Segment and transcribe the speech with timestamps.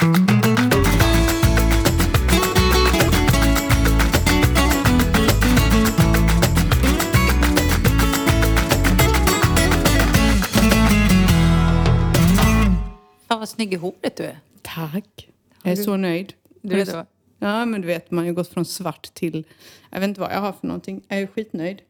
[0.00, 0.26] Fan
[13.28, 14.38] vad snygg i håret du är.
[14.62, 15.28] Tack.
[15.62, 16.32] Jag är så nöjd.
[16.62, 17.06] Du vet vad?
[17.38, 19.44] Ja, men du vet, man har ju gått från svart till...
[19.90, 21.02] Jag vet inte vad jag har för någonting.
[21.08, 21.82] Jag är skitnöjd.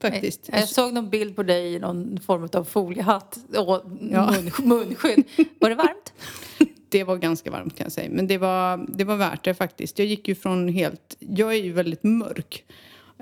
[0.00, 0.48] Faktiskt.
[0.52, 4.30] Jag såg någon bild på dig i någon form av foliehatt och Ja.
[4.30, 5.24] mun, munskydd.
[5.60, 6.12] Var det varmt?
[6.94, 8.10] Det var ganska varmt kan jag säga.
[8.10, 9.98] Men det var, det var värt det faktiskt.
[9.98, 11.16] Jag gick ju från helt...
[11.18, 12.64] Jag är ju väldigt mörk.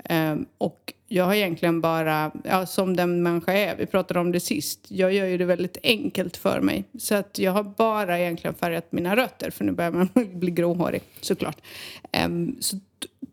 [0.03, 4.31] Ehm, och jag har egentligen bara, ja, som den människa jag är, vi pratade om
[4.31, 6.83] det sist, jag gör ju det väldigt enkelt för mig.
[6.99, 11.01] Så att jag har bara egentligen färgat mina rötter, för nu börjar man bli gråhårig
[11.21, 11.57] såklart.
[12.11, 12.79] Ehm, så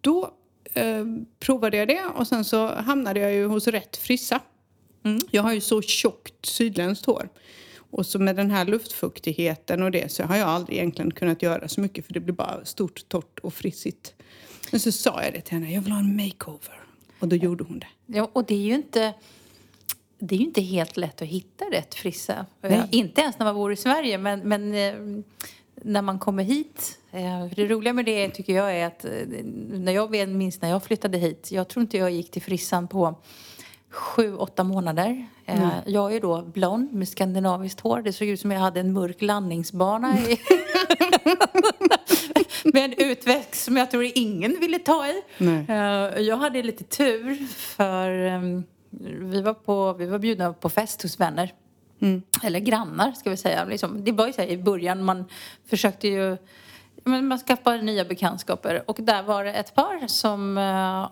[0.01, 0.31] då
[0.75, 4.41] ehm, provade jag det och sen så hamnade jag ju hos rätt frissa.
[5.31, 7.29] Jag har ju så tjockt sydländskt hår.
[7.91, 11.69] Och så med den här luftfuktigheten och det så har jag aldrig egentligen kunnat göra
[11.69, 14.15] så mycket för det blir bara stort, torrt och frissigt.
[14.71, 16.81] Men så sa jag det till henne, jag vill ha en makeover.
[17.19, 17.87] Och då gjorde hon det.
[18.07, 19.15] Ja, och det är ju inte...
[20.19, 22.47] Det är ju inte helt lätt att hitta rätt frissa.
[22.61, 22.73] Nej.
[22.73, 25.23] Eh, Inte ens när man bor i Sverige, men, men eh,
[25.83, 26.99] när man kommer hit.
[27.11, 29.05] Eh, det roliga med det tycker jag är att
[29.71, 31.49] när jag minns när jag flyttade hit.
[31.53, 33.15] Jag tror inte jag gick till frissan på
[33.91, 35.27] sju, åtta månader.
[35.47, 38.03] Eh, Jag är då blond med skandinaviskt hår.
[38.03, 40.19] Det såg ut som jag hade en mörk landningsbana.
[40.19, 40.39] I
[42.73, 45.23] med en utväxt som jag tror ingen ville ta i.
[45.39, 45.65] Nej.
[45.69, 48.65] Eh, Jag hade lite tur för ehm,
[49.21, 51.55] vi var, på, vi var bjudna på fest hos vänner.
[52.43, 53.65] Eller grannar ska vi säga.
[53.65, 55.25] Liksom, det var ju så här, i början, man
[55.67, 56.37] försökte ju
[57.11, 60.65] men man skaffar nya bekantskaper och där var det ett par som eh,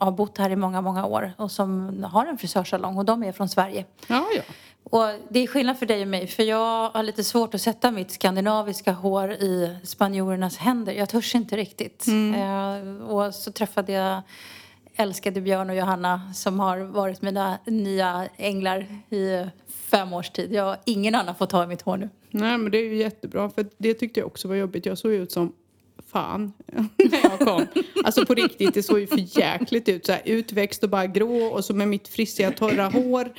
[0.07, 3.33] har bott här i många, många år och som har en frisörsalong och de är
[3.33, 3.85] från Sverige.
[4.07, 4.43] Ja, ja.
[4.91, 7.91] Och det är skillnad för dig och mig för jag har lite svårt att sätta
[7.91, 10.93] mitt skandinaviska hår i spanjorernas händer.
[10.93, 12.07] Jag törs inte riktigt.
[12.37, 14.23] Eh, och så träffade jag
[14.97, 20.53] älskade Björn och Johanna som har varit mina nya änglar i fem års tid.
[20.53, 22.09] Jag, ingen annan får ta i mitt hår nu.
[22.31, 23.51] Nej, men det är ju jättebra.
[23.51, 24.87] För det tyckte jag också var jobbigt.
[24.87, 25.53] Jag såg ut som
[26.13, 26.53] fan
[26.97, 27.67] när jag kom.
[28.05, 30.07] Alltså på riktigt, det såg ju för jäkligt ut.
[30.07, 33.33] Så här, utväxt och bara grå och så med mitt frissiga torra hår.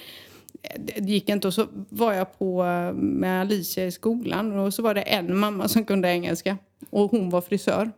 [0.97, 1.47] Det gick inte.
[1.47, 2.63] Och så var jag på
[2.93, 6.57] med Alicia i skolan och så var det en mamma som kunde engelska.
[6.89, 7.91] Och hon var frisör.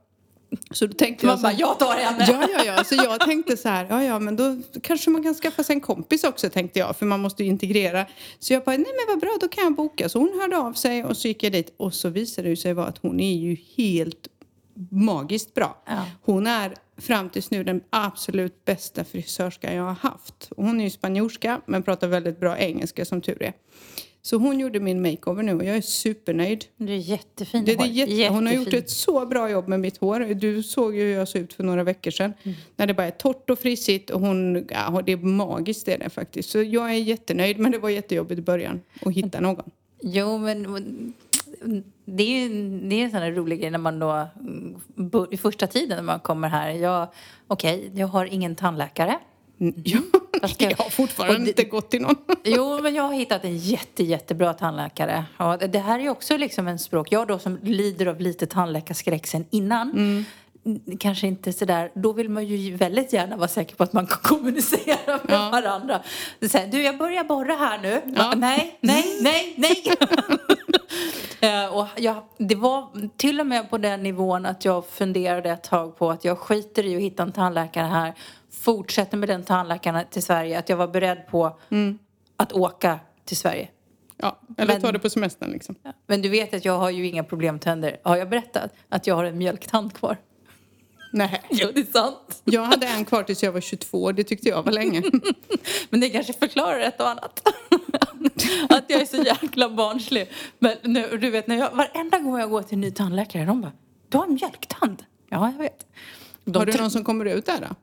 [0.71, 2.25] Så då tänkte jag Man så bara, här- jag tar henne!
[2.29, 2.83] Ja, ja, ja.
[2.83, 5.81] Så jag tänkte så här, ja, ja, men då kanske man kan skaffa sig en
[5.81, 6.95] kompis också, tänkte jag.
[6.95, 8.05] För man måste ju integrera.
[8.39, 10.09] Så jag bara, nej men vad bra, då kan jag boka.
[10.09, 11.73] Så hon hörde av sig och så gick jag dit.
[11.77, 14.27] Och så visade det sig vara att hon är ju helt
[14.89, 15.83] magiskt bra.
[15.85, 16.05] Ja.
[16.21, 20.49] Hon är fram tills nu den absolut bästa frisörskan jag har haft.
[20.57, 23.53] Hon är ju spanjorska, men pratar väldigt bra engelska som tur är.
[24.23, 26.65] Så hon gjorde min makeover nu och jag är supernöjd.
[26.77, 28.79] Du är jättefin Det, det är jätte, hon har gjort Jättefin.
[28.83, 30.19] ett så bra jobb med mitt hår.
[30.19, 32.33] Du såg ju hur jag såg ut för några veckor sedan.
[32.43, 32.57] Mm.
[32.75, 35.97] När det bara är torrt och frissigt och hon, ja, det är magiskt det är
[35.99, 36.49] det faktiskt.
[36.49, 39.71] Så jag är jättenöjd men det var jättejobbigt i början att hitta någon.
[40.01, 41.13] Jo, men
[42.05, 44.75] det är ju det är en sån här rolig grej när man då mm,
[45.31, 46.69] i första tiden när man kommer här.
[46.69, 47.07] Jag,
[47.47, 49.19] okej, jag har ingen tandläkare.
[49.59, 49.99] Mm, Ja,
[50.41, 52.15] Fast jag- har fortfarande det- inte gått till någon.
[52.43, 55.25] Jo, men jag har hittat en jätte, jättebra tandläkare.
[55.37, 57.11] Och det här är också liksom en språk.
[57.11, 59.91] Jag då som lider av lite tandläkarskräck sen innan.
[59.91, 60.25] mm,
[60.99, 64.17] Kanske inte sådär, då vill man ju väldigt gärna vara säker på att man kan
[64.23, 65.49] kommunicera med Ja.
[65.51, 66.01] varandra.
[66.51, 68.01] Så här, du jag börjar borra här nu.
[68.15, 68.33] Ja.
[68.37, 69.83] Nej, nej, nej, nej.
[71.41, 75.63] Eh, och jag, det var till och med på den nivån att jag funderade ett
[75.63, 78.13] tag på att jag skiter i att hitta en tandläkare här.
[78.51, 80.59] Fortsätter med den tandläkaren till Sverige.
[80.59, 81.59] Att jag var beredd på
[82.37, 83.67] att åka till Sverige.
[84.17, 85.75] Ja, eller Men- ta det på semestern liksom.
[86.07, 87.97] Men du vet att jag har ju inga problemtänder.
[88.03, 90.17] Har jag berättat att jag har en mjölktand kvar?
[91.13, 91.41] Nej.
[91.49, 92.41] Jo, det är sant.
[92.43, 94.11] Jag hade en kvar tills jag var 22.
[94.11, 95.03] Det tyckte jag var länge.
[95.89, 97.41] Men det kanske förklarar ett och annat.
[98.69, 100.29] att jag är så jäkla barnslig.
[100.59, 103.61] Men nu, du vet, när jag, varenda gång jag går till en ny tandläkare, de
[103.61, 103.71] bara,
[104.09, 105.03] du har en mjölktand.
[105.29, 105.85] Ja, jag vet.
[106.45, 107.75] De Har du någon som kommer ut där då?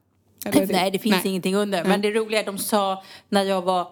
[0.51, 1.29] Eller Nej, det finns Nej.
[1.29, 1.85] ingenting under.
[1.85, 3.89] Men det roliga är de sa när jag var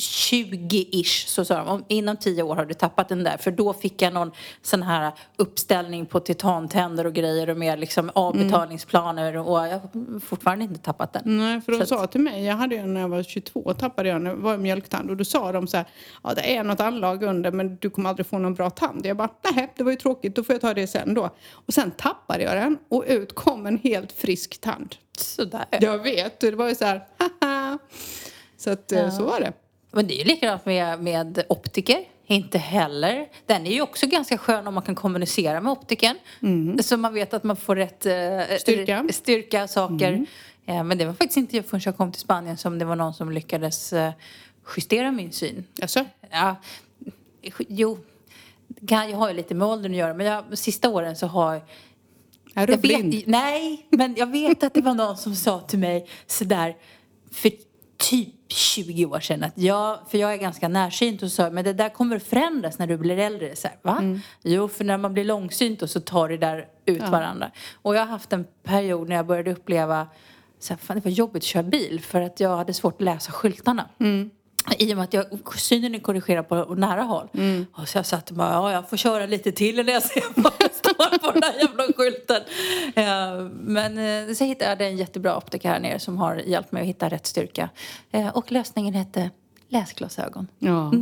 [0.00, 3.36] 20-ish så sa de om inom 10 år har du tappat den där.
[3.36, 4.30] För då fick jag någon
[4.62, 10.64] sån här uppställning på titantänder och grejer och mer liksom avbetalningsplaner och jag har fortfarande
[10.64, 11.22] inte tappat den.
[11.38, 13.74] Nej, för de Så att- sa till mig, jag hade en när jag var 22,
[13.74, 15.86] tappade jag jag var mjölktand och då sa de så här,
[16.22, 19.06] ja det är något anlag under men du kommer aldrig få någon bra tand.
[19.06, 21.30] Jag bara, nej det var ju tråkigt, då får jag ta det sen då.
[21.50, 24.94] Och sen tappade jag den och ut kom en helt frisk tand.
[25.18, 25.64] Sådär.
[25.80, 27.06] Jag vet, det var ju så här,
[27.40, 27.78] haha.
[28.56, 29.52] Så att eh, så var det.
[29.92, 32.04] Men det är ju likadant med, med optiker.
[32.26, 33.28] Inte heller.
[33.46, 36.16] Den är ju också ganska skön om man kan kommunicera med optiken.
[36.82, 38.58] Så man vet att man får rätt eh, Mm.
[38.58, 38.96] Styrka.
[38.96, 39.12] Mm.
[39.12, 40.26] styrka saker.
[40.66, 42.96] Eh, men det var faktiskt inte jag förrän jag kom till Spanien som det var
[42.96, 44.12] någon som lyckades eh,
[44.76, 45.64] justera min syn.
[45.82, 46.56] Alltså, Ja,
[47.68, 47.98] jo,
[48.80, 51.62] jag har ju lite med åldern att göra men jag, sista åren så har
[52.54, 53.14] är du jag blind?
[53.14, 56.76] vet, nej, men jag vet att det var någon som sa till mig sådär
[57.32, 57.50] för
[58.00, 61.72] typ 20 år sedan att jag, för jag är ganska närsynt och sa men det
[61.72, 63.56] där kommer att förändras när du blir äldre.
[63.56, 63.98] Så här, Va?
[63.98, 64.20] Mm.
[64.42, 67.50] Jo, för när man blir långsynt och så tar det där ut varandra.
[67.82, 70.06] Och jag har haft en period när jag började uppleva
[70.58, 73.04] så här, fan, det var jobbigt att köra bil för att jag hade svårt att
[73.04, 73.88] läsa skyltarna.
[74.00, 74.30] Mm.
[74.78, 75.26] I och med att jag,
[75.56, 77.28] synen är korrigerad på nära håll.
[77.34, 77.66] Mm.
[77.72, 80.40] Och så jag satt och bara, ja jag får köra lite till innan jag ser
[81.00, 82.42] står på den här jävla skylten.
[82.94, 86.82] Eh, men eh, så hittade jag en jättebra optiker här nere som har hjälpt mig
[86.82, 87.68] att hitta rätt styrka.
[88.12, 89.30] Eh, och lösningen hette
[89.70, 90.46] läsglasögon.
[90.58, 90.92] Ja,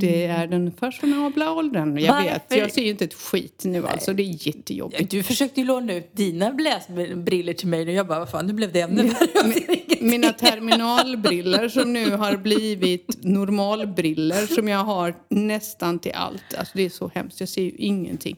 [0.00, 1.98] det är den fashionabla åldern.
[1.98, 2.30] Jag Varför?
[2.30, 4.12] vet, jag ser ju inte ett skit nu alltså.
[4.12, 5.10] Det är jättejobbigt.
[5.10, 8.52] Du försökte ju låna ut dina läsbriller till mig och jag bara, vad fan nu
[8.52, 10.00] blev det ännu värre.
[10.00, 16.54] Mina terminalbriller som nu har blivit normalbriller som jag har nästan till allt.
[16.58, 18.36] Alltså det är så hemskt, jag ser ju ingenting.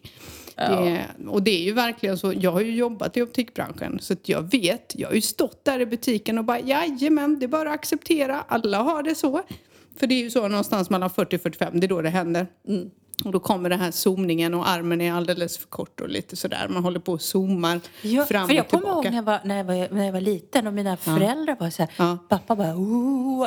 [0.56, 4.28] Det och det är ju verkligen så, jag har ju jobbat i optikbranschen så att
[4.28, 7.68] jag vet, jag har ju stått där i butiken och bara jajamän, det är bara
[7.68, 9.42] att acceptera, alla har det så.
[9.96, 12.46] För det är ju så någonstans mellan 40 och 45, det är då det händer.
[13.24, 16.66] Och då kommer den här zoomningen och armen är alldeles för kort och lite sådär.
[16.70, 19.10] Man håller på och zoomar Ja, fram för jag och kommer ihåg tillbaka.
[19.10, 21.82] när jag, var, när, jag var, när jag var liten och mina föräldrar var så
[21.82, 22.18] här, Ja.
[22.28, 23.42] pappa bara, oh,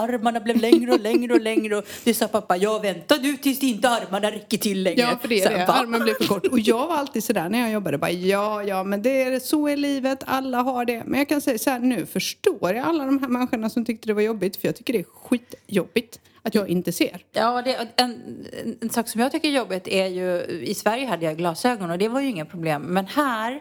[0.00, 3.62] armarna blev längre och längre och längre och det sa pappa, jag väntar du tills
[3.62, 5.00] inte armarna räcker till längre.
[5.00, 5.66] Ja, för det är det.
[5.66, 6.46] Armen blir för kort.
[6.46, 7.98] Och jag var alltid sådär när jag jobbade.
[7.98, 10.22] Bara, ja, ja, men det är så i livet.
[10.26, 11.02] Alla har det.
[11.06, 14.06] Men jag kan säga så här, nu förstår jag alla de här människorna som tyckte
[14.08, 14.56] det var jobbigt.
[14.56, 17.24] För jag tycker det är skitjobbigt att jag inte ser.
[17.32, 18.46] Ja, det, en,
[18.80, 21.98] en, sak som jag tycker är jobbigt är ju, i Sverige hade jag glasögon och
[21.98, 22.82] det var ju inga problem.
[22.82, 23.60] Men här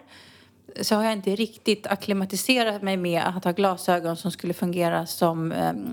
[0.82, 5.52] så har jag inte riktigt akklimatiserat mig med att ha glasögon som skulle fungera som
[5.52, 5.92] em,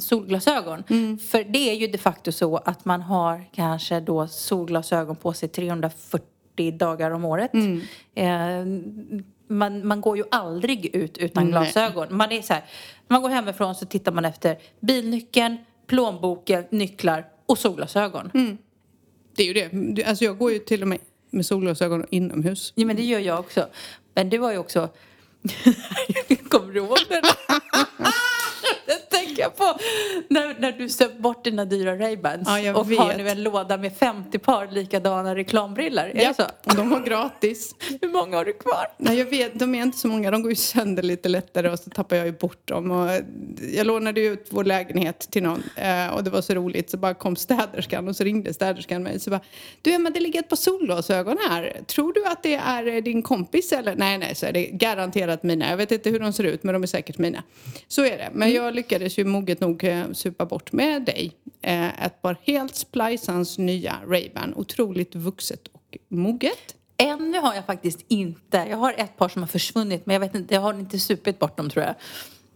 [0.00, 0.84] solglasögon.
[1.18, 5.48] För det är ju de facto så att man har kanske då solglasögon på sig
[5.48, 7.50] 340 dagar om året.
[8.14, 8.28] Eh,
[9.48, 12.16] man, man går ju aldrig ut utan glasögon.
[12.16, 12.64] Man är så här,
[13.08, 18.30] man går hemifrån så tittar man efter bilnyckeln, plånboken, nycklar och solglasögon.
[19.36, 19.52] Det är ju
[19.94, 20.04] det.
[20.04, 20.98] Alltså jag går ju till och med
[21.32, 22.72] med solglasögon inomhus.
[22.76, 23.68] Ja, men det gör jag också.
[24.14, 24.88] Men du var ju också...
[26.48, 27.22] Kommer du ihåg det?
[29.42, 29.64] Jag på.
[30.28, 33.16] När, när du söp bort dina dyra Ray-Bans Ja, jag och har vet.
[33.16, 36.08] nu en låda med 50 par likadana reklambriller.
[36.14, 36.74] Är det så?
[36.76, 37.74] De var gratis.
[38.00, 38.86] Hur många har du kvar?
[38.98, 40.30] Nej, jag vet, de är inte så många.
[40.30, 42.90] De går ju sönder lite lättare och så tappar jag ju bort dem.
[42.90, 43.10] Och
[43.74, 46.90] jag lånade ut vår lägenhet till någon eh, och det var så roligt.
[46.90, 49.20] Så bara kom städerskan och så ringde städerskan mig.
[49.20, 49.40] Så bara,
[49.82, 51.80] du Emma, det ligger ett par solglasögon här.
[51.86, 53.96] Tror du att det är eh, din kompis eller?
[53.96, 55.70] Nej, nej, så är det garanterat mina.
[55.70, 57.42] Jag vet inte hur de ser ut, men de är säkert mina.
[57.88, 58.30] Så är det.
[58.32, 61.32] Men jag lyckades ju moget nog eh, supa bort med dig
[61.62, 64.54] eh, ett par helt splajsans nya Ray-Ban.
[64.56, 66.76] Otroligt vuxet och moget.
[66.96, 68.66] Ännu har jag faktiskt inte.
[68.70, 71.38] Jag har ett par som har försvunnit men jag vet inte, jag har inte supit
[71.38, 71.94] bort dem tror jag.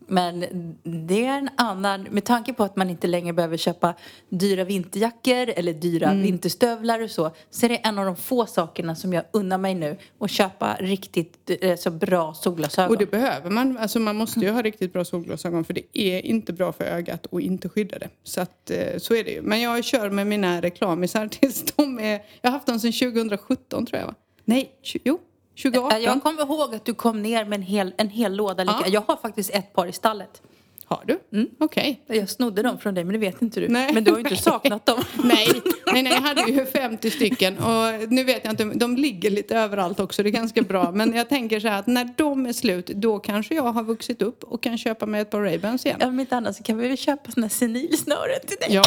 [0.07, 0.45] Men
[0.83, 3.95] det är en annan, med tanke på att man inte längre behöver köpa
[4.29, 6.23] dyra vinterjackor eller dyra Mm.
[6.23, 7.31] vinterstövlar och så.
[7.51, 9.97] Så är det en av de få sakerna som jag unnar mig nu.
[10.19, 12.91] Att köpa riktigt eh, så bra solglasögon.
[12.91, 13.79] Och det behöver man.
[13.79, 17.27] Alltså man måste ju ha riktigt bra solglasögon för det är inte bra för ögat
[17.27, 18.09] och inte skydda det.
[18.25, 19.43] Så att eh, så är det ju.
[19.43, 22.21] Men jag kör med mina reklamisar tills de är...
[22.41, 24.15] Jag har haft dem sedan 2017 tror jag va?
[24.45, 24.71] Nej,
[25.05, 25.19] jo,
[25.63, 25.99] 2018.
[25.99, 28.65] Eh, Jag kommer ihåg att du kom ner med en hel, en hel låda.
[28.65, 28.77] Lika.
[28.85, 28.89] Ja.
[28.89, 30.43] Jag har faktiskt ett par i stallet.
[30.89, 31.49] Har du?
[31.61, 32.05] Okej.
[32.07, 33.69] Jag snodde dem från dig men det vet inte du.
[33.69, 33.93] Nej.
[33.95, 35.05] Men du har ju inte saknat dem.
[35.25, 35.49] Nej,
[35.93, 39.57] nej, nej, jag hade ju 50 stycken och nu vet jag inte, de ligger lite
[39.57, 40.93] överallt också, det är ganska bra.
[40.93, 44.23] Men jag tänker så här att när de är slut, då kanske jag har vuxit
[44.23, 46.03] upp och kan köpa mig ett par Ray-Bans igen.
[46.03, 48.69] Om inte annat så kan vi väl köpa här senilsnören till dig.
[48.71, 48.85] Ja.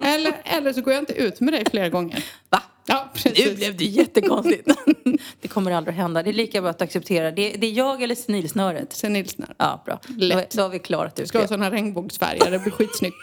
[0.06, 2.24] eller, eller så går jag inte ut med dig fler gånger.
[2.50, 2.62] Va?
[2.86, 3.56] Ja, Nu precis.
[3.56, 4.68] blev det jättekonstigt.
[5.40, 6.22] det kommer aldrig att hända.
[6.22, 7.30] Det är lika bra att acceptera.
[7.30, 8.92] Det, det är jag eller senilsnöret.
[8.92, 9.54] Senilsnär.
[9.58, 10.00] Ja, bra.
[10.08, 10.50] Då, Lätt.
[10.50, 11.48] då har vi klarat ut Ska ha det.
[11.48, 13.16] såna regnbågsfärger, det blir skitsnyggt.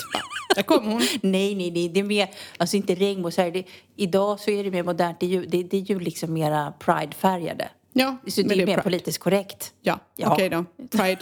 [0.56, 1.02] Där kom hon.
[1.22, 1.90] Nej, nej, nej.
[1.90, 3.52] Det är mer, alltså inte regnbågsfärg.
[3.52, 3.64] Det,
[3.96, 5.20] idag så är det mer modernt.
[5.20, 7.70] Det är ju, det, det är ju liksom mera pridefärgade.
[7.94, 8.82] Ja, Så det men är mer Pride.
[8.84, 9.74] politiskt korrekt.
[9.82, 10.34] Ja, Ja.
[10.34, 10.66] okej då.
[10.92, 11.22] Pride.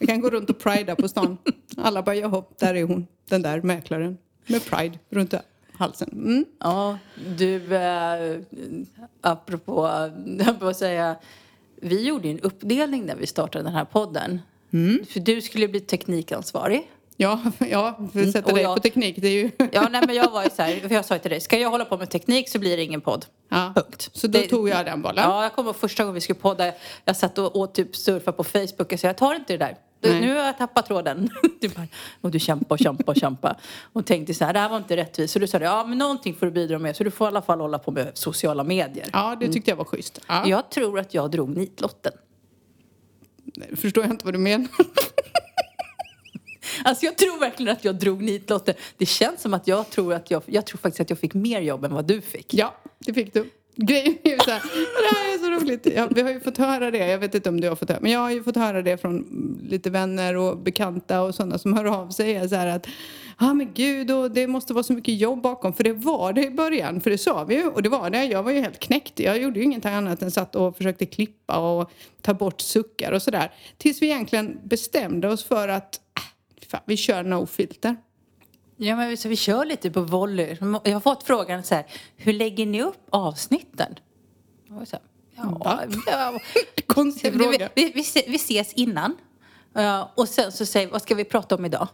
[0.00, 1.38] Jag kan gå runt och prida på stan.
[1.76, 3.06] Alla bara, jaha, där är hon.
[3.28, 4.18] Den där mäklaren.
[4.46, 5.34] Med pride runt
[5.78, 6.08] halsen.
[6.12, 6.44] Mm.
[6.60, 6.98] Ja,
[7.36, 8.40] du, eh,
[9.20, 11.16] apropå, jag får säga,
[11.82, 14.40] vi gjorde ju en uppdelning när vi startade den här podden.
[15.10, 19.16] För du skulle bli teknikansvarig Ja, ja för att sätta Mm, dig jag- på teknik,
[19.18, 19.50] det är ju...
[19.72, 21.58] Ja, nej, men jag var ju så här, för jag sa ju till dig, ska
[21.58, 23.26] jag hålla på med teknik så blir det ingen podd.
[23.48, 23.72] Ja.
[23.76, 24.10] Punkt.
[24.12, 25.24] Så då Det- tog jag den bollen.
[25.24, 26.72] Ja, jag kommer ihåg första gången vi skulle podda,
[27.04, 29.76] jag satt och, och typ surfa på Facebook och sa jag tar inte det där.
[30.00, 30.20] Du, Nej.
[30.20, 31.30] nu har jag tappat tråden.
[31.60, 31.86] Du bara,
[32.20, 33.56] och du kämpa och kämpa och kämpa.
[33.92, 35.32] Och tänkte så här, det här var inte rättvist.
[35.32, 36.96] Så du sa, ja men någonting får du bidra med.
[36.96, 39.06] Så du får i alla fall hålla på med sociala medier.
[39.12, 40.20] Ja, det tyckte jag var schysst.
[40.26, 40.48] Ja.
[40.48, 42.12] Jag tror att jag drog nitlotten.
[43.76, 44.68] Förstår jag inte vad du menar.
[46.84, 48.74] Alltså jag tror verkligen att jag drog nitlotten.
[48.96, 51.60] Det känns som att jag tror att jag, jag tror faktiskt att jag fick mer
[51.60, 52.54] jobb än vad du fick.
[52.54, 53.50] Ja, det fick du.
[53.80, 54.62] Grejen är ju så här,
[55.02, 55.86] det här är så roligt.
[55.96, 58.00] Ja, vi har ju fått höra det, jag vet inte om du har fått höra,
[58.02, 59.24] men jag har ju fått höra det från
[59.62, 62.48] lite vänner och bekanta och sådana som hör av sig.
[62.48, 62.86] Så här att,
[63.38, 65.72] ja ah, men gud, och det måste vara så mycket jobb bakom.
[65.72, 68.24] För det var det i början, för det sa vi ju, och det var det.
[68.24, 69.20] Jag var ju helt knäckt.
[69.20, 71.90] Jag gjorde ju ingenting annat än satt och försökte klippa och
[72.22, 73.52] ta bort suckar och sådär.
[73.76, 77.96] Tills vi egentligen bestämde oss för att, äh, fan, vi kör no filter.
[78.80, 80.56] Ja, men så vi kör lite på volley.
[80.84, 81.84] Jag har fått frågan så här,
[82.16, 83.94] hur lägger ni upp avsnitten?
[84.80, 84.96] Och så
[85.36, 86.38] ja, ja.
[86.86, 87.68] Konstig Vi, fråga.
[87.74, 89.16] vi, vi, vi ses innan
[89.72, 91.88] Ja, och sen så säger vad ska vi prata om idag?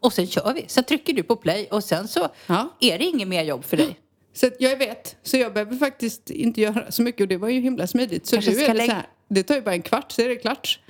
[0.00, 0.64] Och sen kör vi.
[0.68, 2.68] Sen trycker du på play och sen så Ja.
[2.80, 3.98] är det inget mer jobb för dig.
[4.34, 7.60] Så jag vet, så jag behöver faktiskt inte göra så mycket och det var ju
[7.60, 8.26] himla smidigt.
[8.26, 10.28] Så Kanske nu är det så här, det tar ju bara en kvart så är
[10.28, 10.80] det klart.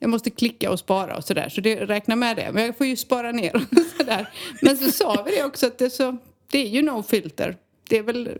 [0.00, 2.52] Jag måste klicka och spara och sådär, så det räkna med det.
[2.52, 3.62] Men jag får ju spara ner och
[3.98, 4.28] sådär.
[4.62, 6.16] Men så sa vi det också att det, är så,
[6.50, 7.56] det är ju no filter.
[7.88, 8.30] Det är väl,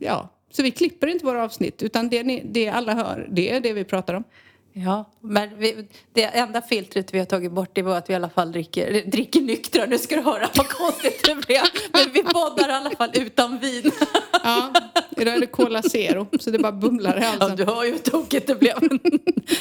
[0.00, 0.28] ja.
[0.50, 3.72] Så vi klipper inte våra avsnitt utan det, ni, det alla hör, det är det
[3.72, 4.24] vi pratar om.
[4.72, 8.16] Ja, men vi, det enda filtret vi har tagit bort det var att vi i
[8.16, 9.86] alla fall dricker, dricker nyktra.
[9.86, 11.62] Nu ska du höra vad konstigt det blev.
[11.92, 13.90] Men vi poddar i alla fall utan vin.
[14.44, 14.72] Ja,
[15.16, 17.56] idag är det Cola Zero så det bara bumlar i Ja, halsen.
[17.56, 18.74] du hör ju hur tokigt det blev.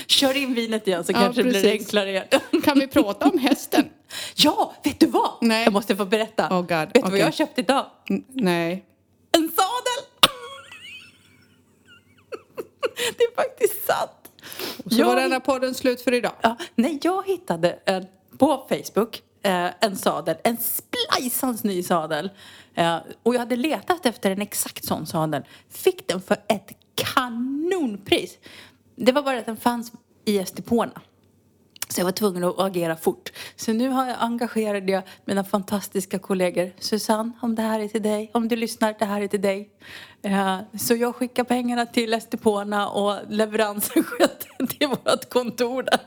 [0.08, 1.82] Kör in vinet igen så Ja, kanske det blir precis.
[1.82, 2.26] enklare igen.
[2.64, 3.90] Kan vi prata om hästen?
[4.36, 5.32] Ja, vet du vad?
[5.42, 5.64] Nej.
[5.64, 6.48] Jag måste få berätta.
[6.50, 7.86] Oh God, vet du vad jag har köpt idag?
[8.10, 8.86] N- nej.
[9.32, 10.06] En sadel!
[13.18, 14.12] det är faktiskt sant.
[14.86, 16.34] Och så Jag var denna podden slut för idag.
[16.42, 18.06] Ja, nej, jag hittade en,
[18.38, 22.30] på Facebook eh, en sadel, en splajsans ny sadel.
[22.76, 25.44] Eh, och jag hade letat efter en exakt sån sadel.
[25.70, 28.38] Fick den för ett kanonpris.
[28.96, 29.92] Det var bara att den fanns
[30.26, 31.02] i Estepona.
[31.94, 33.30] Så jag var tvungen att agera fort.
[33.56, 36.72] Så nu har jag engagerat jag mina fantastiska kollegor.
[36.80, 38.32] Susanne, om det här är till dig.
[38.34, 39.70] Om du lyssnar, det här är till dig.
[40.22, 46.00] Eh, Så jag skickar pengarna till Estepona och leveransen sköter till vårt kontor där.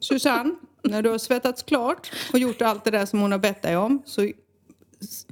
[0.00, 3.62] Susanne, när du har svettats klart och gjort allt det där som hon har bett
[3.62, 4.30] dig om så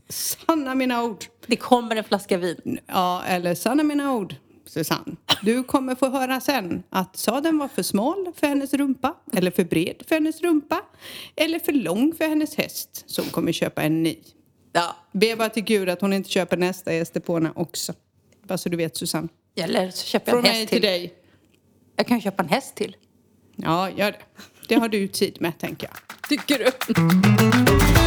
[0.09, 1.25] sanna mina ord.
[1.47, 2.79] Det kommer en flaska vin.
[2.87, 4.35] Ja, eller sanna mina ord,
[4.67, 5.17] Susanne.
[5.43, 9.65] Du kommer få höra sen att sadeln var för smal för hennes rumpa eller för
[9.65, 10.83] bred för hennes rumpa
[11.37, 14.17] eller för lång för hennes häst så hon kommer köpa en ny.
[14.73, 17.93] Ja, Be bara till Gud att hon inte köper nästa Estepona också.
[18.47, 19.29] Bara så du vet Susanne.
[19.57, 20.89] eller så köper jag Från en mig häst till till.
[20.91, 21.15] dig.
[21.97, 22.97] Jag kan köpa en häst till.
[23.57, 24.19] Ja, gör det.
[24.69, 26.29] Det har du tid med tänker jag.
[26.29, 28.06] Tycker du?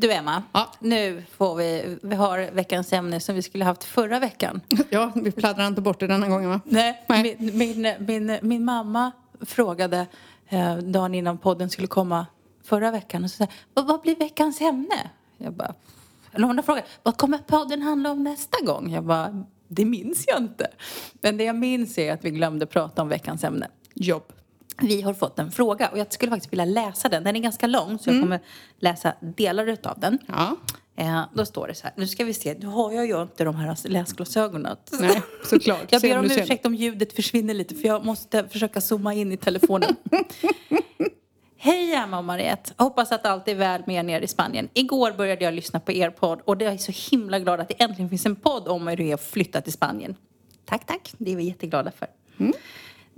[0.00, 0.72] Du Emma, Ja.
[0.78, 4.60] nu får vi, vi har veckans ämne som vi skulle haft förra veckan.
[4.90, 6.60] Ja, vi pladdrar inte bort det denna gången va?
[6.64, 7.36] Nej, Nej.
[7.38, 10.06] Min, min, min, min mamma frågade
[10.48, 12.26] eh, dagen innan podden skulle komma
[12.64, 15.10] förra veckan och så sa vad, vad blir veckans ämne?
[15.36, 15.74] Jag bara,
[16.32, 18.92] eller hon frågat, vad kommer podden handla om nästa gång?
[18.92, 20.66] Jag bara, det minns jag inte.
[21.20, 23.68] Men det jag minns är att vi glömde prata om veckans ämne.
[23.94, 24.32] Jobb.
[24.78, 27.24] Vi har fått en fråga och jag skulle faktiskt vilja läsa den.
[27.24, 28.40] Den är ganska lång så jag kommer
[28.78, 30.18] läsa delar utav den.
[30.26, 30.56] Ja.
[30.96, 33.44] Eh, då står det så här, nu ska vi se, nu har jag ju inte
[33.44, 34.76] de här läsglasögonen.
[35.00, 35.84] Nej, såklart.
[35.90, 39.36] Jag ber om ursäkt om ljudet försvinner lite för jag måste försöka zooma in i
[39.36, 39.96] telefonen.
[41.56, 42.72] Hej Emma och Mariette.
[42.76, 44.68] Hoppas att allt är väl med er nere i Spanien.
[44.74, 47.82] Igår började jag lyssna på er podd och jag är så himla glad att det
[47.82, 50.16] äntligen finns en podd om hur det är att flytta till Spanien.
[50.64, 51.12] Tack, tack.
[51.18, 52.08] Det är vi jätteglada för.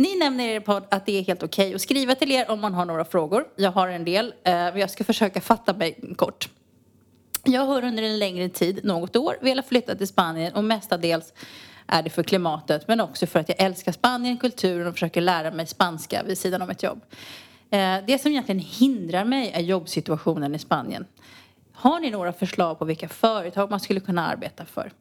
[0.02, 2.60] Ni nämner i er podd att det är helt okej att skriva till er om
[2.60, 3.44] man har några frågor.
[3.56, 6.48] Jag har en del, eh, men jag ska försöka fatta mig kort.
[7.44, 11.32] Jag har under en längre tid, något år, velat flytta till Spanien och mestadels
[11.86, 15.50] är det för klimatet men också för att jag älskar Spanien, kulturen och försöker lära
[15.50, 17.00] mig spanska vid sidan om ett jobb.
[17.70, 21.06] Eh, det som egentligen hindrar mig är jobbsituationen i Spanien.
[21.72, 24.92] Har ni några förslag på vilka företag man skulle kunna arbeta för?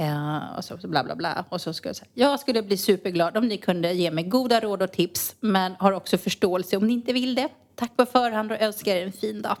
[0.00, 1.44] Eh, och så bla bla bla.
[1.48, 4.60] Och så ska jag säga, jag skulle bli superglad om ni kunde ge mig goda
[4.60, 7.48] råd och tips men har också förståelse om ni inte vill det.
[7.74, 9.56] Tack på förhand och önskar er en fin dag.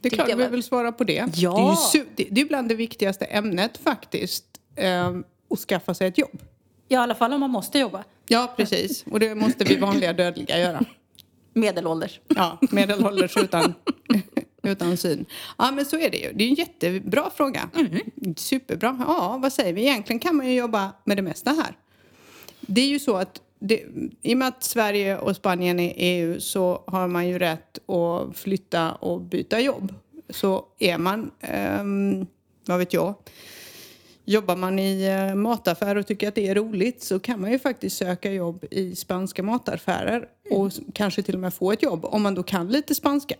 [0.00, 1.24] Det är klart vi vill svara på det.
[1.34, 1.78] Ja.
[1.94, 4.44] Det är ju det, är bland det viktigaste ämnet faktiskt.
[4.76, 6.42] ehm, att skaffa sig ett jobb.
[6.88, 8.04] I alla fall om man måste jobba.
[8.28, 9.04] Ja, precis.
[9.10, 10.84] Och det måste vi vanliga dödliga göra.
[11.54, 12.20] Medelålders.
[12.28, 13.74] Ja, medelålders utan,
[14.62, 15.26] utan syn.
[15.58, 16.32] Ja, men så är det ju.
[16.32, 17.70] Det är en jättebra fråga.
[17.74, 18.34] Mm.
[18.36, 19.04] Superbra.
[19.06, 19.82] Ja, vad säger vi?
[19.82, 21.76] Egentligen kan man ju jobba med det mesta här.
[22.60, 23.84] Det är ju så att det,
[24.22, 28.36] i och med att Sverige och Spanien är EU så har man ju rätt att
[28.36, 29.94] flytta och byta jobb.
[30.30, 31.30] Så är man,
[31.80, 32.26] um,
[32.66, 33.14] vad vet jag,
[34.30, 37.58] Jobbar man i eh, mataffär och tycker att det är roligt så kan man ju
[37.58, 42.22] faktiskt söka jobb i spanska mataffärer och kanske till och med få ett jobb om
[42.22, 43.34] man då kan lite spanska.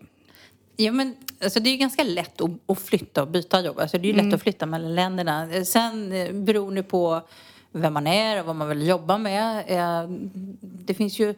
[0.77, 3.79] Ja, men alltså, det är ju ganska lätt att, att flytta och byta jobb.
[3.79, 4.35] Alltså, det är ju lätt mm.
[4.35, 5.65] att flytta mellan länderna.
[5.65, 7.21] Sen eh, beroende på
[7.73, 9.65] vem man är och vad man vill jobba med.
[9.67, 10.11] Eh,
[10.61, 11.35] det finns ju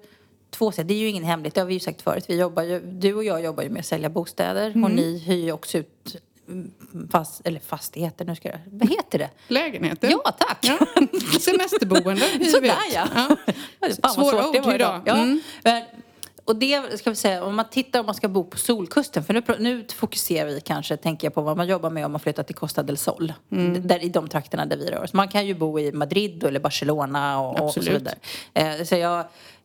[0.50, 0.88] två sätt.
[0.88, 2.24] Det är ju ingen hemlighet, det har vi ju sagt förut.
[2.28, 4.84] Vi jobbar ju, du och jag jobbar ju med att sälja bostäder mm.
[4.84, 6.16] och ni hyr ju också ut
[7.10, 9.30] fast, eller fastigheter, nu ska jag, vad heter det?
[9.48, 10.10] Lägenheter.
[10.10, 10.58] Ja, tack!
[10.60, 10.78] Ja.
[11.40, 13.08] Semesterboende, Sådär ja.
[13.14, 13.36] ja.
[14.02, 15.02] Fan, Svåra ord det idag.
[15.04, 15.16] Ja.
[15.16, 15.40] Mm.
[16.52, 19.34] Och det ska vi säga, om man tittar om man ska bo på Solkusten, för
[19.34, 22.42] nu, nu fokuserar vi kanske, tänker jag på vad man jobbar med om man flyttar
[22.42, 23.32] till Costa del Sol.
[23.52, 23.86] Mm.
[23.86, 25.12] Där, I de trakterna där vi rör oss.
[25.12, 28.14] Man kan ju bo i Madrid eller Barcelona och, och så vidare.
[28.54, 29.24] Eh, så jag,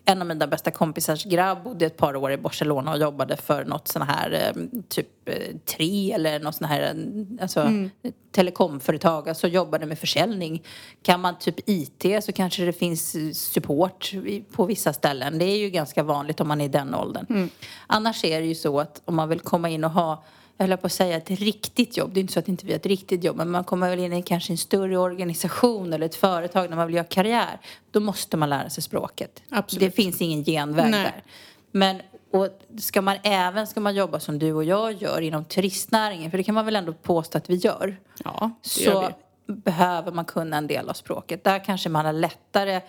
[0.10, 3.66] en av mina bästa kompisars grabb bodde ett par år i Barcelona och jobbade för
[3.66, 7.90] något sån här eh, typ eh, tre eller något sån här eh, alltså, mm.
[8.32, 10.64] telekomföretag, alltså jobbade med försäljning.
[11.02, 14.12] Kan man typ IT så kanske det finns support
[14.52, 15.40] på vissa ställen.
[15.40, 17.26] Det är ju ganska vanligt om man är i den åldern.
[17.30, 17.50] Mm.
[17.88, 20.24] Annars är det ju så att om man vill komma in och ha
[20.58, 22.14] jag höll på att säga ett riktigt jobb.
[22.14, 23.38] Det är inte så att inte vi har ett riktigt jobb.
[23.38, 26.88] Men man kommer väl in i kanske en större organisation eller ett företag när man
[26.88, 27.60] vill göra karriär.
[27.92, 29.44] Då måste man lära sig språket.
[29.50, 29.82] Absolut.
[29.82, 31.04] Det finns ingen genväg Nej.
[31.04, 31.24] där.
[31.72, 32.50] Men och
[32.80, 36.44] ska man även ska man jobba som du och jag gör inom turistnäringen, för det
[36.44, 37.98] kan man väl ändå påstå att vi gör.
[38.24, 39.14] Ja, det så gör
[39.46, 39.54] vi.
[39.54, 41.44] behöver man kunna en del av språket.
[41.44, 42.82] Där kanske man har lättare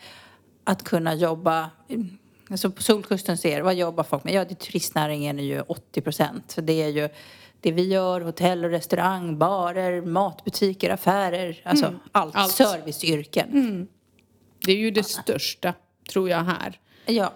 [0.64, 1.70] att kunna jobba
[2.50, 4.34] Alltså på Solkusten ser vad jobbar folk med?
[4.34, 6.56] Ja, det turistnäringen är ju 80 procent.
[6.62, 7.08] det är ju
[7.60, 11.98] det vi gör, hotell och restaurang, barer, matbutiker, affärer, alltså mm.
[12.12, 12.52] allt, allt.
[12.52, 13.50] serviceyrken.
[13.50, 13.87] Mm.
[14.66, 15.74] Det är ju det största,
[16.11, 16.80] tror jag, här.
[17.06, 17.35] Ja.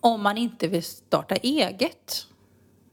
[0.00, 2.26] Om man inte vill starta eget.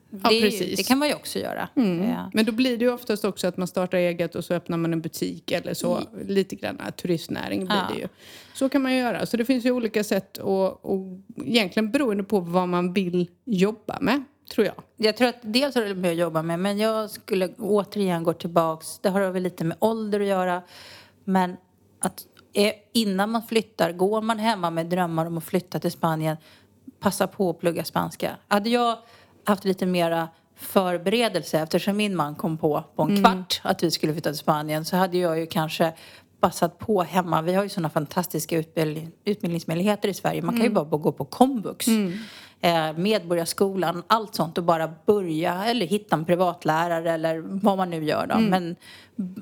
[0.10, 0.78] Ja, det, precis.
[0.78, 1.70] det kan man ju också göra.
[1.76, 2.10] Mm.
[2.10, 2.32] Ja.
[2.34, 4.94] Men då blir det ju oftast också att man startar eget och så öppnar man
[4.94, 5.98] en butik eller så.
[5.98, 6.28] Mm.
[6.28, 7.94] Lite grann turistnäring blir ja.
[7.94, 8.08] det ju.
[8.54, 9.26] Så kan man ju göra.
[9.26, 13.98] Så det finns ju olika sätt och, och egentligen beroende på vad man vill jobba
[14.02, 14.76] med tror jag.
[14.98, 18.34] Jag tror att dels har det med att jobba med, men jag skulle återigen gå
[18.34, 19.00] tillbaks.
[19.00, 20.62] Det har väl lite med ålder att göra.
[21.24, 21.58] Men
[22.00, 22.26] att
[22.94, 26.38] innan man flyttar, går man hemma med drömmar om att flytta till Spanien,
[27.00, 28.38] passa på att plugga spanska.
[28.48, 28.98] Hade jag
[29.44, 33.24] haft lite mera förberedelse eftersom min man kom på på en mm.
[33.24, 35.94] kvart att vi skulle flytta till Spanien så hade jag ju kanske
[36.40, 37.42] passat på hemma.
[37.42, 40.42] Vi har ju sådana fantastiska utbild utbildningsmöjligheter i Sverige.
[40.42, 40.90] Man kan ju mm.
[40.90, 41.88] bara gå på komvux.
[41.88, 42.14] Mm
[42.66, 48.04] eh, Medborgarskolan, allt sånt och bara börja eller hitta en privatlärare eller vad man nu
[48.04, 48.36] gör då.
[48.36, 48.50] Mm.
[48.50, 48.76] Men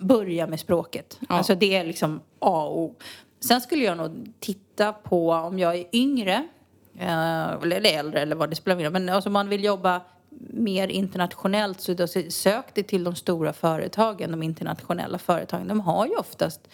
[0.07, 1.19] börja med språket.
[1.19, 1.35] Ja.
[1.35, 2.95] Alltså det är liksom A och O.
[3.39, 6.47] Sen skulle jag nog titta på om jag är yngre
[6.99, 10.01] eh, eller äldre eller vad det spelar för Men alltså man vill jobba
[10.49, 15.67] mer internationellt så då sök det till de stora företagen, de internationella företagen.
[15.67, 16.67] De har ju oftast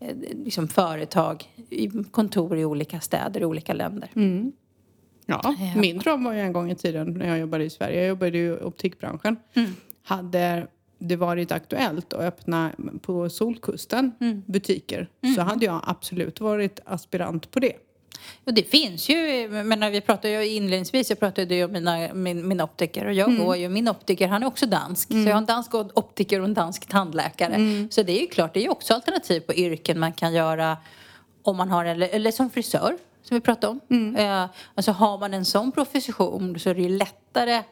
[0.00, 1.44] eh, liksom företag,
[2.10, 4.10] kontor i olika städer i olika länder.
[4.16, 4.52] Mm.
[5.26, 7.98] Ja, min dröm var ju en gång i tiden när jag jobbade i Sverige.
[7.98, 9.36] Jag jobbade i optikbranschen.
[9.54, 9.76] Mm.
[10.02, 10.66] Hade
[10.98, 12.70] det varit aktuellt att öppna
[13.02, 14.42] på Solkusten mm.
[14.46, 15.34] butiker mm.
[15.34, 17.72] så hade jag absolut varit aspirant på det.
[18.44, 22.48] Och det finns ju, men vi pratade ju inledningsvis, jag pratade ju om mina, min,
[22.48, 23.44] min optiker och jag mm.
[23.44, 25.10] går ju, min optiker han är också dansk.
[25.10, 25.24] Mm.
[25.24, 27.54] Så jag har en dansk optiker och en dansk tandläkare.
[27.54, 27.90] Mm.
[27.90, 30.76] Så det är ju klart, det är ju också alternativ på yrken man kan göra
[31.42, 33.80] om man har, eller, eller som frisör som vi pratade om.
[33.90, 34.16] Mm.
[34.16, 37.62] Eh, alltså har man en sån profession så är det ju lättare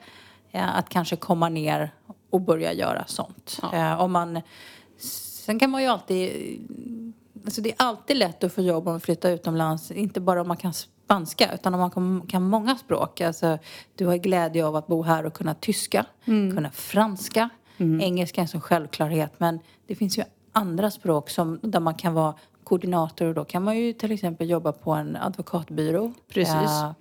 [0.50, 1.90] eh, att kanske komma ner
[2.30, 3.58] och börja göra sånt.
[3.62, 3.74] Ja.
[3.74, 4.40] Eh, om man,
[5.44, 6.30] sen kan man ju alltid...
[7.44, 9.90] Alltså det är alltid lätt att få jobb om man flyttar utomlands.
[9.90, 13.20] Inte bara om man kan spanska utan om man kan, kan många språk.
[13.20, 13.58] Alltså,
[13.94, 16.56] du har glädje av att bo här och kunna tyska, mm.
[16.56, 17.48] kunna franska.
[17.78, 18.00] Mm.
[18.00, 22.14] Engelska är en sån självklarhet men det finns ju andra språk som, där man kan
[22.14, 22.34] vara
[22.72, 26.12] koordinator och då kan man ju till exempel jobba på en advokatbyrå.
[26.28, 26.54] Precis.
[26.54, 26.92] Äh,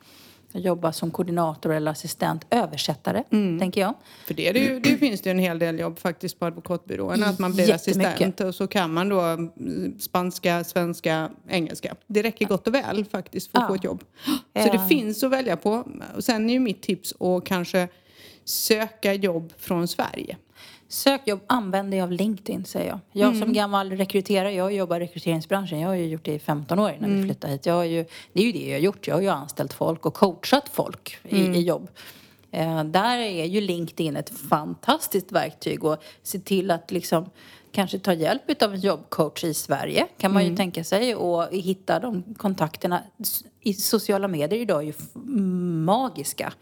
[0.54, 3.60] jobba som koordinator eller assistent, översättare, mm.
[3.60, 3.94] tänker jag.
[4.26, 7.54] För det, det, det finns det en hel del jobb faktiskt på advokatbyråerna, att man
[7.54, 11.96] blir assistent och så kan man då mm, spanska, svenska, engelska.
[12.08, 13.68] Det räcker gott och väl faktiskt för att ja.
[13.68, 14.04] få ett jobb.
[14.64, 15.88] Så det finns att välja på.
[16.16, 17.88] Och sen är ju mitt tips att kanske
[18.46, 20.38] söka jobb från Sverige.
[20.92, 23.00] Sök jobb, använd dig av LinkedIn säger jag.
[23.12, 23.42] Jag Mm.
[23.42, 25.80] som gammal rekryterare, jag jobbar i rekryteringsbranschen.
[25.80, 27.18] Jag har ju gjort det i 15 år innan Mm.
[27.22, 27.66] vi flyttade hit.
[27.66, 29.08] Jag har ju, det är ju det jag har gjort.
[29.08, 31.56] Jag har ju anställt folk och coachat folk i, Mm.
[31.56, 31.90] i jobb.
[32.52, 37.30] Eh, där är ju LinkedIn ett fantastiskt verktyg och se till att liksom
[37.72, 42.00] kanske ta hjälp av en jobbcoach i Sverige kan man ju tänka sig och hitta
[42.00, 43.02] de kontakterna.
[43.62, 44.94] I sociala medier idag är ju
[45.86, 46.54] magiska.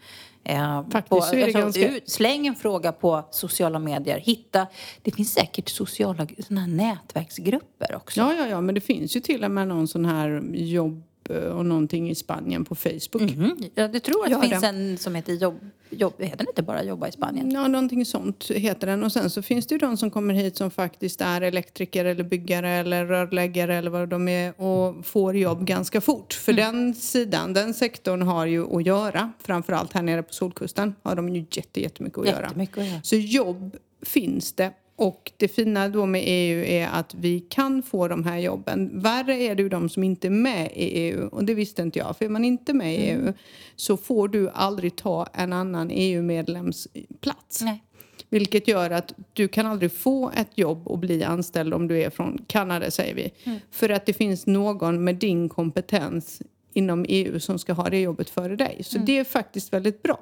[0.44, 4.18] Eh, Faktiskt så är det ganska- släng en fråga på sociala medier.
[4.18, 4.66] Hitta,
[5.02, 8.20] det finns säkert sociala såna här nätverksgrupper också.
[8.20, 11.66] Ja, ja, ja, men det finns ju till och med någon sån här jobb och
[11.66, 13.22] någonting i Spanien på Facebook.
[13.36, 13.56] Mhm.
[13.74, 14.66] Ja, det tror att Ja, det finns det.
[14.68, 15.58] en som heter jobb,
[15.90, 17.50] jobb, heter den inte bara Jobba i Spanien?
[17.50, 19.04] Ja, någonting sånt heter den.
[19.04, 22.24] Och sen så finns det ju de som kommer hit som faktiskt är elektriker eller
[22.24, 26.32] byggare eller rörläggare eller vad de är och får jobb ganska fort.
[26.32, 29.32] För den sidan, den sektorn har ju att göra.
[29.42, 32.26] Framförallt här nere på Solkusten har de ju jätte, jättemycket att.
[32.26, 33.00] Jättemycket att göra.
[33.02, 34.70] Så jobb finns det.
[35.00, 39.00] Och det fina då med EU är att vi kan få de här jobben.
[39.00, 41.28] Värre är det ju de som inte är med i EU.
[41.28, 42.16] Och det visste inte jag.
[42.16, 43.32] För är man inte med i EU
[43.76, 46.88] så får du aldrig ta en annan EU-medlems
[47.20, 47.62] plats.
[47.62, 47.82] Nej.
[48.28, 52.10] Vilket gör att du kan aldrig få ett jobb och bli anställd om du är
[52.10, 53.32] från Kanada, säger vi.
[53.70, 58.30] För att det finns någon med din kompetens inom EU som ska ha det jobbet
[58.30, 58.80] före dig.
[58.84, 60.20] Så det är faktiskt väldigt bra.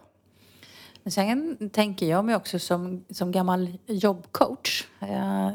[1.08, 4.86] Men sen tänker jag mig också som, som gammal jobbcoach.
[5.00, 5.50] Eh,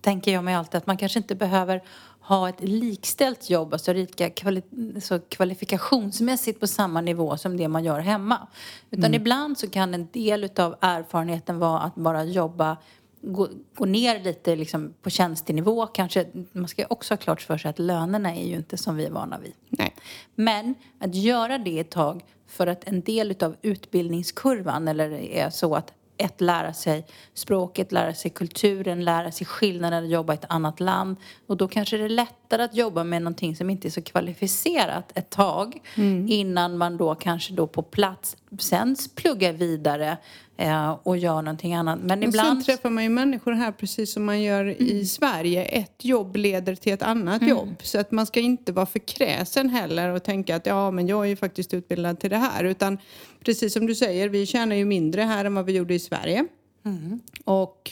[0.00, 1.82] tänker jag mig alltid att man kanske inte behöver
[2.20, 4.62] ha ett likställt jobb, alltså lika kvali
[5.00, 8.46] så kvalifikationsmässigt på samma nivå som det man gör hemma.
[8.90, 12.76] Utan ibland så kan en del av erfarenheten vara att bara jobba
[13.20, 16.26] Gå, gå ner lite liksom på tjänstenivå kanske.
[16.52, 19.10] Man ska också ha klart för sig att lönerna är ju inte som vi är
[19.10, 19.52] vana vid.
[19.68, 19.94] Nej.
[20.34, 25.74] Men att göra det ett tag för att en del av utbildningskurvan eller är så
[25.74, 30.44] att ett, lära sig språket, lära sig kulturen, lära sig skillnaden att jobba i ett
[30.48, 31.16] annat land.
[31.46, 35.12] Och då kanske det är lättare att jobba med någonting som inte är så kvalificerat
[35.14, 35.80] ett tag
[36.28, 40.16] innan man då kanske då på plats sen pluggar vidare
[40.58, 41.98] eh, och gör någonting annat.
[42.02, 42.64] Men Och ibland...
[42.64, 44.76] sen träffar man ju människor här precis som man gör Mm.
[44.78, 45.64] i Sverige.
[45.64, 47.74] Ett jobb leder till ett annat jobb.
[47.82, 51.24] Så att man ska inte vara för kräsen heller och tänka att ja, men jag
[51.24, 52.64] är ju faktiskt utbildad till det här.
[52.64, 52.98] Utan
[53.44, 56.46] precis som du säger, vi tjänar ju mindre här än vad vi gjorde i Sverige.
[56.84, 57.20] Mm.
[57.44, 57.90] Och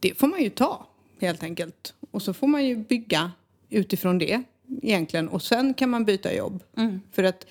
[0.00, 0.86] det får man ju ta
[1.20, 1.94] helt enkelt.
[2.10, 3.32] Och så får man ju bygga
[3.70, 4.42] utifrån det
[4.82, 5.28] egentligen.
[5.28, 6.62] Och sen kan man byta jobb.
[6.76, 7.00] Mm.
[7.12, 7.46] För att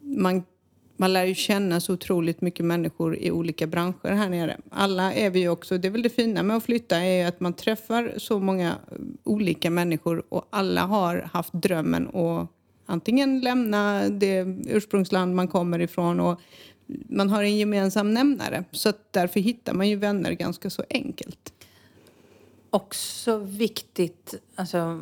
[0.00, 0.42] man,
[0.96, 4.56] man lär ju känna så otroligt mycket människor i olika branscher här nere.
[4.70, 7.40] Alla är vi ju också, det är väl det fina med att flytta är att
[7.40, 12.48] man träffar så många eh, olika människor och alla har haft drömmen att
[12.86, 16.40] antingen lämna det ursprungsland man kommer ifrån och
[17.08, 18.64] man har en gemensam nämnare.
[18.70, 21.52] Så att därför hittar man ju vänner ganska så enkelt.
[22.70, 25.00] också viktigt, alltså,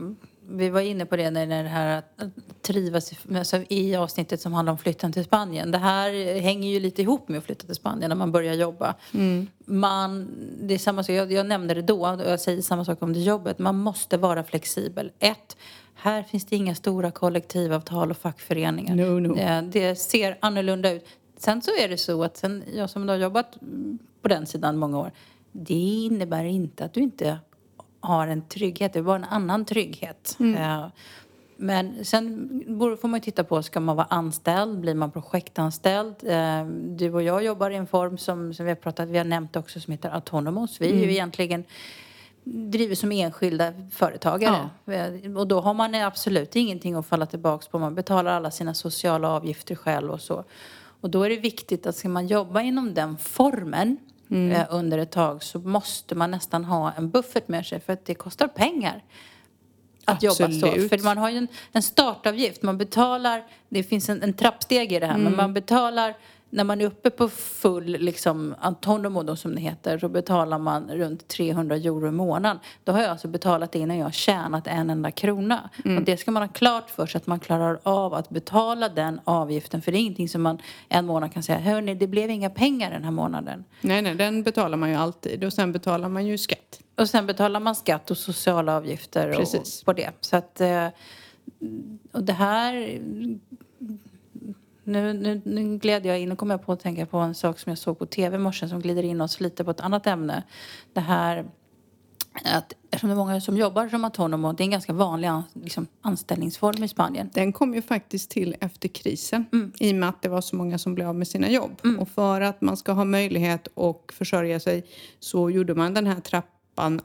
[0.48, 2.20] vi var inne på det när det här att
[2.62, 5.70] trivas i- alltså, i avsnittet som handlar om flytten till Spanien.
[5.70, 8.94] Det här hänger ju lite ihop med att flytta till Spanien när man börjar jobba.
[9.64, 10.28] Man,
[10.62, 13.12] det är samma sak, jag, jag nämnde det då och jag säger samma sak om
[13.12, 13.59] det jobbet.
[13.59, 15.12] Man måste vara flexibel.
[15.18, 15.57] Ett,
[15.94, 18.94] här finns det inga stora kollektivavtal och fackföreningar.
[18.94, 19.35] No, no.
[19.35, 21.05] Det, det ser annorlunda ut.
[21.37, 23.59] Sen så är det så att sen, jag som har jobbat
[24.22, 25.12] på den sidan många år,
[25.52, 27.38] det innebär inte att du inte
[28.03, 28.93] har en trygghet.
[28.93, 30.37] Det bara en annan trygghet.
[30.41, 30.87] Eh,
[31.57, 32.49] Men sen
[33.01, 34.79] får man ju titta på, ska man vara anställd?
[34.81, 36.15] Blir man projektanställd?
[36.23, 36.65] Eh,
[36.97, 39.57] Du och jag jobbar i en form som, som vi har pratat, vi har nämnt
[39.57, 40.81] också, som heter Autonomous.
[40.81, 41.65] Vi är ju egentligen
[42.45, 44.71] driver som enskilda företagare.
[45.25, 47.79] Eh, Och då har man absolut ingenting att falla tillbaka på.
[47.79, 50.45] Man betalar alla sina sociala avgifter själv och så.
[51.01, 53.97] Och då är det viktigt att ska man jobba inom den formen
[54.33, 58.05] eh, under ett tag så måste man nästan ha en buffert med sig för att
[58.05, 59.05] det kostar pengar
[60.05, 60.45] att jobba så.
[60.45, 60.88] Absolut.
[60.88, 62.62] För man har ju en, en startavgift.
[62.62, 65.25] Man betalar, det finns en, en trappsteg i det här, Mm.
[65.25, 66.14] men man betalar
[66.53, 70.91] när man är uppe på full liksom, autonomo då, som det heter, så betalar man
[70.91, 72.59] runt 300 euro i månaden.
[72.85, 75.71] Då har jag alltså betalat innan jag har tjänat en enda krona.
[75.85, 75.99] Mm.
[75.99, 79.21] Och det ska man ha klart för sig att man klarar av att betala den
[79.25, 79.83] avgiften.
[79.83, 82.91] För det är ingenting som man en månad kan säga, hörni, det blev inga pengar
[82.91, 83.65] den här månaden.
[83.81, 86.81] Nej, nej, den betalar man ju alltid och sen betalar man ju skatt.
[86.97, 89.47] Och sen betalar man skatt och sociala avgifter och
[89.85, 90.11] på det.
[90.21, 90.87] Så att, eh,
[92.12, 93.01] och det här...
[94.92, 97.59] Nu, nu, nu gled jag in och kom jag på att tänka på en sak
[97.59, 100.07] som jag såg på tv i morse som glider in oss lite på ett annat
[100.07, 100.42] ämne.
[100.92, 101.44] Det här
[102.44, 105.87] att eftersom det är många som jobbar som autonomo, det är en ganska vanlig liksom,
[106.00, 107.31] anställningsform i Spanien.
[107.35, 109.72] Den kom ju faktiskt till efter krisen Mm.
[109.78, 111.81] i och med att det var så många som blev av med sina jobb.
[111.98, 114.87] Och för att man ska ha möjlighet att försörja sig
[115.20, 116.48] så gjorde man den här trappan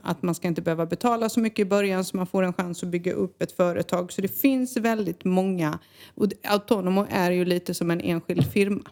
[0.02, 2.84] att man ska inte behöva betala så mycket i början så man får en chans
[2.84, 4.12] att bygga upp ett företag.
[4.12, 5.80] Så det finns väldigt många,
[6.16, 8.84] och Autonomo är ju lite som en enskild firma.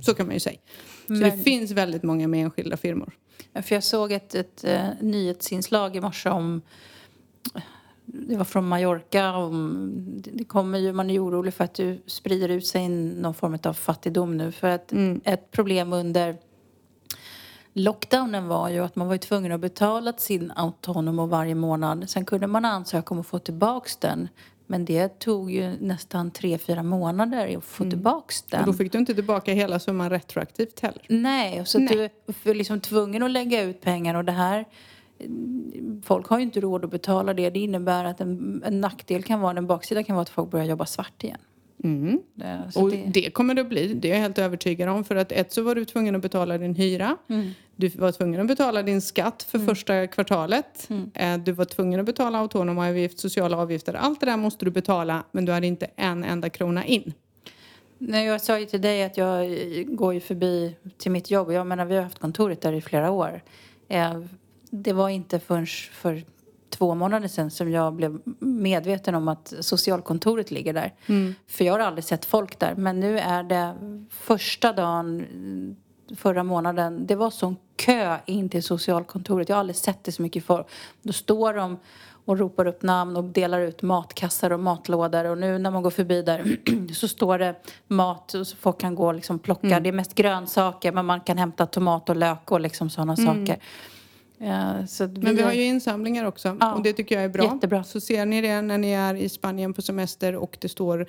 [0.00, 0.58] Så kan man ju säga.
[1.06, 3.12] Så det Men- finns väldigt många med enskilda firmor.
[3.62, 6.62] För jag såg ett, ett eh, nyhetsinslag i morse om
[8.06, 9.36] det var från Mallorca.
[9.36, 9.92] Om,
[10.32, 13.58] det kommer ju, man är ju orolig för att det sprider ut sig någon form
[13.64, 14.52] av fattigdom nu.
[14.52, 14.92] För att
[15.24, 16.36] ett problem under
[17.74, 22.10] lockdownen var ju att man var tvungen att betala sin autonomo varje månad.
[22.10, 24.28] Sen kunde man ansöka om att få tillbaks den.
[24.66, 28.60] Men det tog ju nästan tre, fyra månader att få tillbaks den.
[28.60, 31.02] Och då fick du inte tillbaka hela summan retroaktivt heller.
[31.08, 32.10] Nej, och så Nej.
[32.42, 34.64] du är liksom tvungen att lägga ut pengar och det här
[36.04, 37.50] Folk har ju inte råd att betala det.
[37.50, 40.66] Det innebär att en, en nackdel kan vara, en baksida kan vara att folk börjar
[40.66, 41.38] jobba svart igen.
[41.84, 42.20] Mm.
[42.34, 45.04] Det, Och det, det kommer det att bli, det är jag helt övertygad om.
[45.04, 47.16] För att ett så var du tvungen att betala din hyra.
[47.28, 47.50] Mm.
[47.76, 50.90] Du var tvungen att betala din skatt för första kvartalet.
[50.90, 51.10] Mm.
[51.14, 53.94] Eh, Du var tvungen att betala autonomavgift, sociala avgifter.
[53.94, 57.12] Allt det där måste du betala men du hade inte en enda krona in.
[57.98, 59.48] Nej, jag sa ju till dig att jag
[59.88, 61.52] går ju förbi till mitt jobb.
[61.52, 63.42] Jag menar, vi har haft kontoret där i flera år.
[63.88, 64.20] Eh,
[64.70, 66.22] Det var inte förrän för
[66.74, 70.92] två månader sedan som jag blev medveten om att socialkontoret ligger där.
[71.46, 72.74] För jag har aldrig sett folk där.
[72.74, 73.74] Men nu är det
[74.10, 75.26] första dagen
[76.16, 77.06] förra månaden.
[77.06, 79.48] Det var sån kö in till socialkontoret.
[79.48, 80.66] Jag har aldrig sett det så mycket folk.
[81.02, 81.78] Då står de
[82.26, 85.24] och ropar upp namn och delar ut matkassar och matlådor.
[85.24, 86.56] Och nu när man går förbi där
[86.94, 87.54] så står det
[87.88, 89.80] mat och så folk kan gå och liksom plocka.
[89.80, 93.58] Det är mest grönsaker men man kan hämta tomat och lök och liksom sådana saker.
[94.40, 97.28] Eh, så att Men vi har ju insamlingar också Ja, och det tycker jag är
[97.28, 97.44] bra.
[97.44, 97.84] jättebra.
[97.84, 101.06] Så ser ni det när ni är i Spanien på semester och det står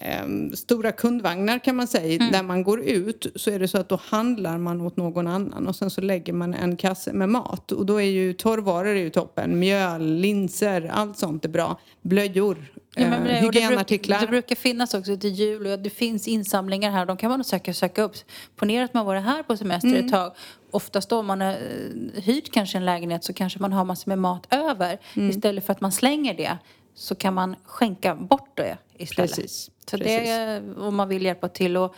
[0.00, 2.32] em, stora kundvagnar kan man säga, Mm.
[2.32, 5.66] där man går ut så är det så att då handlar man åt någon annan
[5.66, 8.94] och sen så lägger man en kasse med mat och då är ju torrvaror är
[8.94, 12.56] ju toppen, mjöl, linser, allt sånt är bra, blöjor,
[12.94, 14.18] Ja, men eh, det, det, hygienartiklar.
[14.18, 17.06] bruk, det brukar finnas också till jul och det finns insamlingar här.
[17.06, 18.12] De kan man söka, söka upp.
[18.56, 20.04] Ponera att man varit här på semester Mm.
[20.06, 20.32] ett tag.
[20.70, 24.10] Oftast då om man har eh, hyrt kanske en lägenhet så kanske man har massor
[24.10, 24.98] med mat över.
[25.16, 25.30] Mm.
[25.30, 26.58] Istället för att man slänger det
[26.94, 29.30] så kan man skänka bort det istället.
[29.36, 30.28] Precis, Så precis.
[30.28, 31.76] det om man vill hjälpa till.
[31.76, 31.94] Och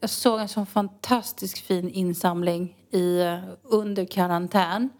[0.00, 4.90] jag såg en sån fantastiskt fin insamling i, eh, under karantän.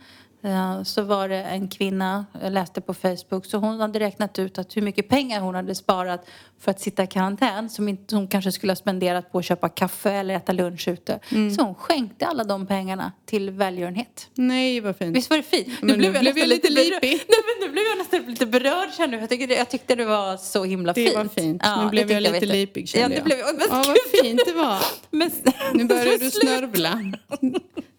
[0.44, 4.58] Eh, Så var det en kvinna, jag läste på Facebook, så hon hade räknat ut
[4.58, 6.26] att hur mycket pengar hon hade sparat
[6.60, 9.68] för att sitta i karantän som inte hon kanske skulle ha spenderat på att köpa
[9.68, 11.18] kaffe eller äta lunch ute.
[11.32, 11.54] Mm.
[11.54, 14.28] Så hon skänkte alla de pengarna till välgörenhet.
[14.34, 15.16] Nej, vad fint.
[15.16, 15.68] Visst var det fint?
[15.82, 17.02] Men nu blev jag nästan lite berörd.
[17.02, 17.10] lipig.
[17.28, 19.22] Nej, men nu blev jag nästan lite berörd kände jag.
[19.22, 21.16] Jag tyckte, det, jag tyckte det var så himla Det fint.
[21.16, 21.62] var fint.
[21.64, 23.24] Ja, nu det blev jag tyckte lite lipig kände ja, det jag.
[23.24, 24.78] Blev, men, ja, vad fint det var.
[25.10, 25.30] Men,
[25.74, 27.00] Nu börjar du snörvla.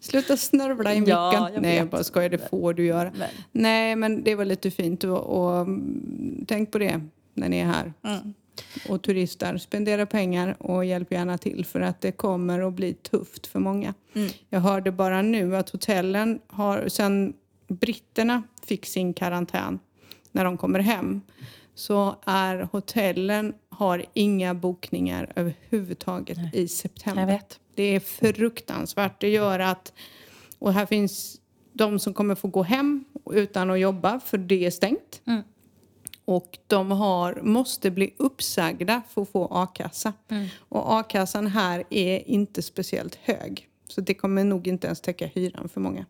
[0.06, 1.16] Sluta snörvla i micken.
[1.16, 2.28] Ja, jag Nej, jag bara skojar.
[2.28, 3.12] Det får du göra.
[3.18, 3.28] Men.
[3.52, 5.04] Nej, men det var lite fint.
[5.04, 7.00] Och, och mm, tänk på det
[7.34, 7.92] när ni är här.
[8.02, 8.34] Mm.
[8.88, 9.56] Och turistar.
[9.56, 13.94] Spendera pengar och hjälp gärna till för att det kommer att bli tufft för många.
[14.14, 14.30] Mm.
[14.50, 17.34] Jag hörde bara nu att hotellen har, sen
[17.68, 19.78] britterna fick sin karantän
[20.32, 21.20] när de kommer hem,
[21.76, 27.40] så är hotellen har inga bokningar överhuvudtaget i september.
[27.74, 29.20] Det är fruktansvärt.
[29.20, 29.92] Det gör att...
[30.58, 31.40] Och här finns
[31.72, 35.22] de som kommer få gå hem utan att jobba för det är stängt.
[35.26, 35.42] Mm.
[36.24, 40.12] Och de har, måste bli uppsagda för att få a-kassa.
[40.28, 40.46] Mm.
[40.58, 43.68] Och a-kassan här är inte speciellt hög.
[43.88, 46.06] Så det kommer nog inte ens täcka hyran för många.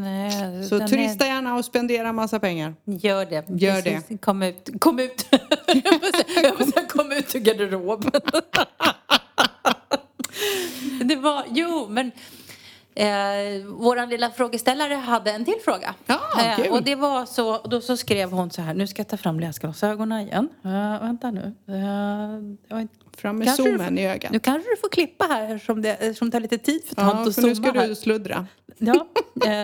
[0.00, 2.74] Nej, Så turista gärna och spendera massa pengar.
[2.86, 3.44] Är, gör det.
[3.64, 4.20] Gör Precis.
[4.20, 4.68] Kom ut.
[4.80, 5.26] Kom ut.
[5.66, 5.84] jag
[6.14, 8.10] säga- jag säga kom ut ur garderoben.
[11.04, 12.10] det var, jo men
[12.94, 15.94] Eh, våran lilla frågeställare hade en till fråga.
[16.06, 16.20] Ja,
[16.58, 19.16] eh, och det var så, då så skrev hon så här, nu ska jag ta
[19.16, 20.48] fram läsglasögonen igen.
[20.64, 21.54] Eh, vänta nu.
[22.80, 24.32] Inte- Fram med Kanske zoomen i ögat.
[24.32, 27.28] nu kanske du får klippa här som det, som tar lite tid för tant Ja,
[27.28, 27.88] att för nu ska zooma här.
[27.88, 28.46] du sluddra.
[28.78, 29.06] Ja.
[29.46, 29.60] Eh,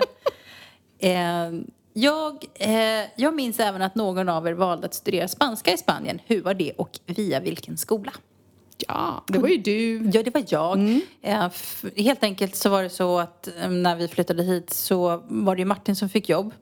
[0.99, 1.53] eh,
[1.93, 6.21] jag, eh, jag minns även att någon av er valde att studera spanska i Spanien.
[6.27, 8.13] Hur var det och via vilken skola?
[8.89, 10.11] Ja, det var ju du.
[10.15, 10.79] Ja, det var jag.
[11.23, 15.23] Eh, f- helt enkelt så var det så att eh, när vi flyttade hit så
[15.29, 16.55] var det Martin som fick jobb.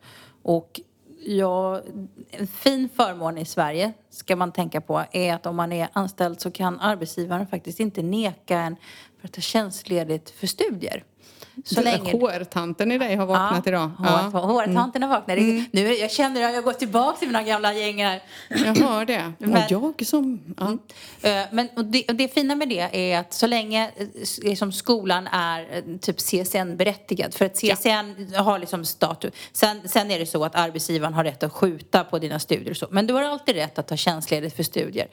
[0.42, 0.80] Och
[1.26, 1.82] ja,
[2.30, 6.40] en fin förmån i Sverige ska man tänka på är att om man är anställd
[6.40, 8.76] så kan arbetsgivaren faktiskt inte neka en
[9.20, 11.04] för att ta tjänstledigt för studier.
[11.64, 12.12] Så länge...
[12.12, 13.90] HR-tanten i dig har vaknat ja, idag.
[13.98, 14.30] Ja.
[14.32, 15.38] HR-tanten har vaknat.
[15.38, 15.64] Mm.
[15.72, 18.22] Nu, jag känner att jag gått tillbaka till mina gamla gäng här.
[18.48, 19.32] Jag hör det.
[19.38, 20.54] Men, och jag som...
[20.58, 20.66] Ja.
[20.66, 20.78] Mm.
[21.22, 23.90] Eh, men, och det, och det fina med det är att så länge
[24.42, 28.42] liksom, skolan är eh, typ CSN-berättigad, för att CSN ja.
[28.42, 29.34] har liksom status.
[29.52, 32.86] Sen, sen är det så att arbetsgivaren har rätt att skjuta på dina studier så.
[32.90, 35.08] Men du har alltid rätt att ta tjänstledigt för studier.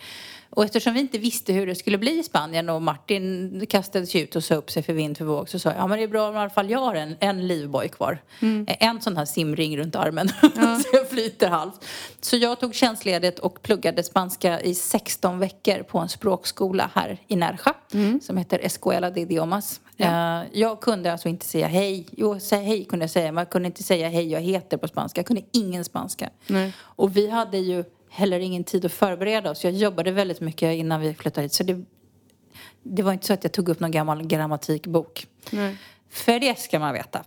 [0.54, 4.36] Och eftersom vi inte visste hur det skulle bli i Spanien och Martin kastades ut
[4.36, 6.08] och sa upp sig för vind för våg så sa jag, ja men det är
[6.08, 8.22] bra om i alla fall jag har en, en livboj kvar.
[8.40, 8.66] Mm.
[8.68, 10.80] En sån här simring runt armen ja.
[10.80, 11.86] så jag flyter halvt.
[12.22, 17.36] Så jag tog tjänstledigt och pluggade spanska i 16 veckor på en språkskola här i
[17.36, 18.22] Nerja mm.
[18.22, 19.82] som heter Escuela de Idiomas.
[19.98, 20.42] Ja.
[20.42, 22.06] Uh, jag kunde alltså inte säga hej.
[22.12, 24.88] Jo, säga hej kunde jag säga, men jag kunde inte säga hej jag heter på
[24.88, 25.20] spanska.
[25.20, 26.30] Jag kunde ingen spanska.
[26.48, 26.74] Nej.
[26.80, 29.64] Och vi hade ju heller ingen tid att förbereda oss.
[29.64, 31.54] Jag jobbade väldigt mycket innan vi flyttade hit.
[31.54, 31.86] Så det,
[32.84, 35.28] det var inte så att jag tog upp någon gammal grammatikbok.
[35.52, 35.78] Nej.
[36.10, 37.24] För det ska man veta.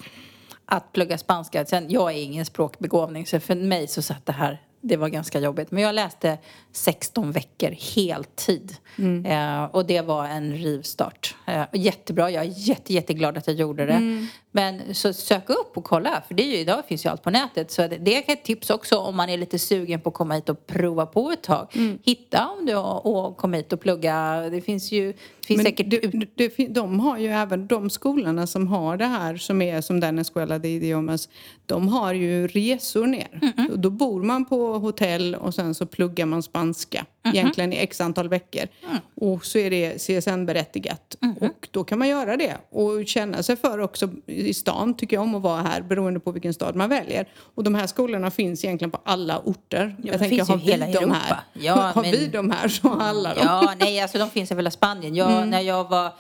[0.65, 1.67] Att plugga spanska.
[1.67, 5.41] Sen, jag är ingen språkbegåvning så för mig så satt det här det var ganska
[5.41, 5.71] jobbigt.
[5.71, 6.39] Men jag läste
[6.73, 8.77] 16 veckor heltid.
[8.99, 9.27] Mm.
[9.27, 11.37] Eh, och det var en rivstart.
[11.47, 12.31] Eh, jättebra.
[12.31, 13.93] Jag är jätte, jätteglad att jag gjorde det.
[13.93, 14.27] Mm.
[14.51, 16.23] Men så sök upp och kolla.
[16.29, 17.71] För det är ju, idag finns ju allt på nätet.
[17.71, 20.35] Så det, det är ett tips också om man är lite sugen på att komma
[20.35, 21.67] hit och prova på ett tag.
[21.75, 21.99] Mm.
[22.05, 24.49] Hitta om du och kom hit och plugga.
[24.51, 25.91] Det finns ju finns Men säkert...
[25.91, 30.01] Det, det, de har ju även de skolorna som har det här som är som
[30.01, 31.29] den Escuela de Idiomas.
[31.67, 33.39] De har ju resor ner.
[33.43, 33.77] Mm -mm.
[33.77, 37.07] Då bor man på hotell och sen så pluggar man spanska.
[37.25, 37.39] Mm -hmm.
[37.39, 38.69] Egentligen i x antal veckor.
[38.89, 38.99] Mm.
[39.15, 41.17] Och så är det CSN-berättigat.
[41.23, 41.49] Mm -hmm.
[41.49, 42.57] Och då kan man göra det.
[42.71, 46.31] Och känna sig för också i stan tycker jag om att vara här beroende på
[46.31, 47.29] vilken stad man väljer.
[47.55, 49.97] Och de här skolorna finns egentligen på alla orter.
[50.03, 51.37] Ja, jag tänker, har vi hela de här?
[51.53, 52.11] Ja, har men...
[52.11, 53.45] vi de här så har alla dem.
[53.47, 55.15] Ja, nej alltså de finns i hela Spanien.
[55.15, 55.51] Jag, mm.
[55.51, 56.13] När jag var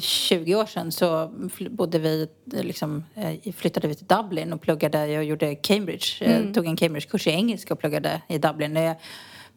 [0.00, 1.30] 20 år sedan så
[1.70, 6.54] bodde vi, liksom, eh, flyttade vi till Dublin och pluggade, jag gjorde Cambridge, eh, mm.
[6.54, 8.94] tog en Cambridge-kurs i engelska och pluggade i Dublin.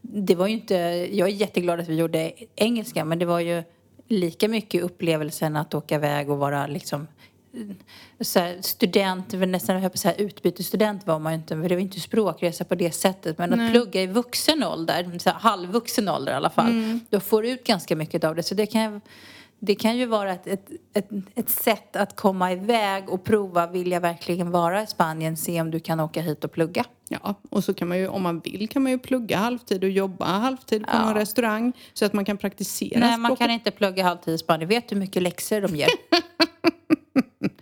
[0.05, 0.75] Det var ju inte,
[1.11, 3.63] jag är jätteglad att vi gjorde engelska men det var ju
[4.07, 7.07] lika mycket upplevelsen att åka iväg och vara liksom
[8.19, 11.75] så här, student, nästan jag på så här, utbytesstudent var man ju inte, för det
[11.75, 13.37] var inte språkresa på det sättet.
[13.37, 13.65] Men Nej.
[13.65, 16.99] att plugga i vuxen ålder, så här, halvvuxen ålder i alla fall, mm.
[17.09, 18.43] då får du ut ganska mycket av det.
[18.43, 19.01] Så det kan,
[19.65, 23.91] det kan ju vara ett, ett, ett, ett sätt att komma iväg och prova, vill
[23.91, 26.85] jag verkligen vara i Spanien, se om du kan åka hit och plugga.
[27.09, 29.89] Ja, och så kan man ju, om man vill kan man ju plugga halvtid och
[29.89, 31.05] jobba halvtid på ja.
[31.05, 34.69] någon restaurang så att man kan praktisera Nej, man kan inte plugga halvtid i Spanien.
[34.69, 35.89] Vet du hur mycket läxor de ger?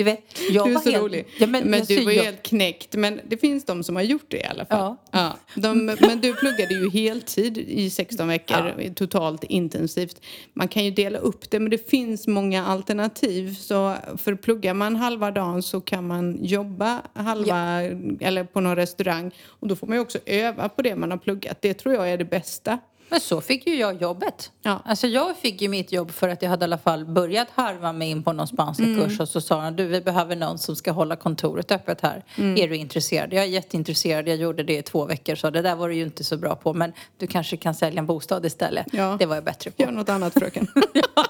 [0.00, 1.26] Du vet, jag du är var så helt, rolig.
[1.38, 2.24] Ja, men, men du var ju jag...
[2.24, 2.96] helt knäckt.
[2.96, 4.96] Men det finns de som har gjort det i alla fall.
[5.10, 5.36] Ja.
[5.54, 8.94] ja de, men du pluggade ju heltid i 16 veckor, ja.
[8.94, 10.20] totalt intensivt.
[10.54, 13.54] Man kan ju dela upp det, men det finns många alternativ.
[13.54, 17.98] Så för pluggar man halva dagen så kan man jobba halva, ja.
[18.20, 19.30] eller på någon restaurang.
[19.46, 21.62] Och då får man ju också öva på det man har pluggat.
[21.62, 22.78] Det tror jag är det bästa.
[23.10, 24.52] Men så fick ju jag jobbet.
[24.62, 24.82] Ja.
[24.84, 27.92] Alltså jag fick ju mitt jobb för att jag hade i alla fall börjat harva
[27.92, 29.00] mig in på någon spanska mm.
[29.00, 32.24] kurs och så sa han du vi behöver någon som ska hålla kontoret öppet här.
[32.36, 32.56] Mm.
[32.56, 33.32] Är du intresserad?
[33.32, 34.28] Jag är jätteintresserad.
[34.28, 36.56] Jag gjorde det i två veckor så det där var du ju inte så bra
[36.56, 38.86] på men du kanske kan sälja en bostad istället.
[38.92, 39.16] Ja.
[39.18, 39.82] Det var jag bättre på.
[39.82, 40.66] Gör något annat fröken.
[40.92, 41.26] ja.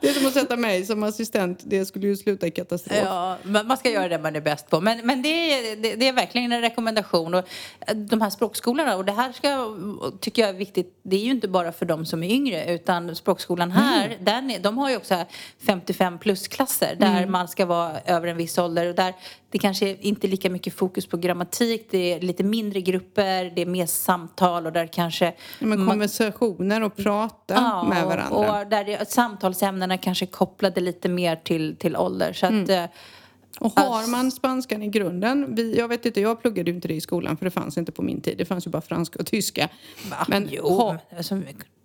[0.00, 1.60] Det är som att sätta mig som assistent.
[1.64, 2.98] Det skulle ju sluta i katastrof.
[3.04, 4.80] Ja, man ska göra det man är bäst på.
[4.80, 7.34] Men, men det, är, det, det är verkligen en rekommendation.
[7.34, 7.48] Och
[7.86, 9.76] eh, de här språkskolorna, och det här ska,
[10.20, 13.16] tycker jag är viktigt, det är ju inte bara för de som är yngre utan
[13.16, 14.48] språkskolan här, mm.
[14.48, 15.24] där, de har ju också
[15.66, 17.32] 55 plus-klasser där mm.
[17.32, 18.88] man ska vara över en viss ålder.
[18.88, 19.14] Och där
[19.50, 23.62] det kanske är inte lika mycket fokus på grammatik, det är lite mindre grupper, det
[23.62, 25.34] är mer samtal och där kanske...
[25.58, 28.60] Men konversationer och prata ja, med varandra.
[28.60, 29.10] och där det,
[29.90, 32.32] samtalsämnena kanske kopplade lite mer till, till ålder.
[32.32, 32.62] Så mm.
[32.62, 32.84] att, eh,
[33.60, 36.94] och har man spanskan i grunden, vi, jag vet inte, jag pluggade ju inte det
[36.94, 38.38] i skolan för det fanns inte på min tid.
[38.38, 39.68] Det fanns ju bara franska och tyska.
[40.10, 40.26] Va?
[40.28, 41.42] Men jo, ha, alltså,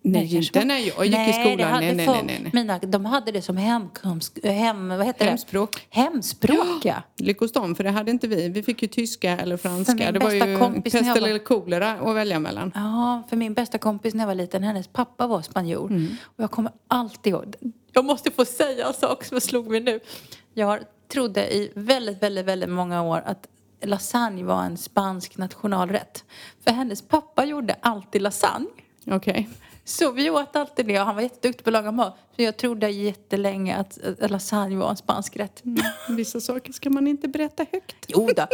[0.08, 1.58] Nej, inte när jag gick nej, i skolan.
[1.58, 5.72] Nej, nej, nej, nej, Mina, de hade det som hemkomst, hem, vad heter Hemspråk.
[5.76, 6.02] Det?
[6.02, 6.96] Hemspråk, ja.
[7.18, 8.50] Lyckos dem, för det hade inte vi.
[8.50, 10.12] Vi fick ju tyska eller franska.
[10.12, 12.72] Det var ju pest eller kolera att välja mellan.
[12.76, 15.90] Ja, för min bästa kompis när jag var liten, hennes pappa var spanjor.
[15.90, 16.08] Mm.
[16.24, 17.56] Och jag kommer alltid ihåg,
[17.96, 20.00] jag måste få säga en sak som slog mig nu.
[20.54, 23.48] Jag trodde i väldigt, väldigt, väldigt många år att
[23.82, 26.24] lasagne var en spansk nationalrätt.
[26.64, 28.68] För hennes pappa gjorde alltid lasagne.
[29.08, 29.16] Okej.
[29.18, 29.46] Okay.
[29.84, 32.18] Så vi åt alltid det och han var jätteduktig på att laga mat.
[32.36, 34.00] Så jag trodde jättelänge att
[34.32, 35.66] lasagne var en spansk rätt.
[35.66, 35.84] Mm.
[36.10, 37.96] Vissa saker ska man inte berätta högt.
[38.08, 38.48] Jo då.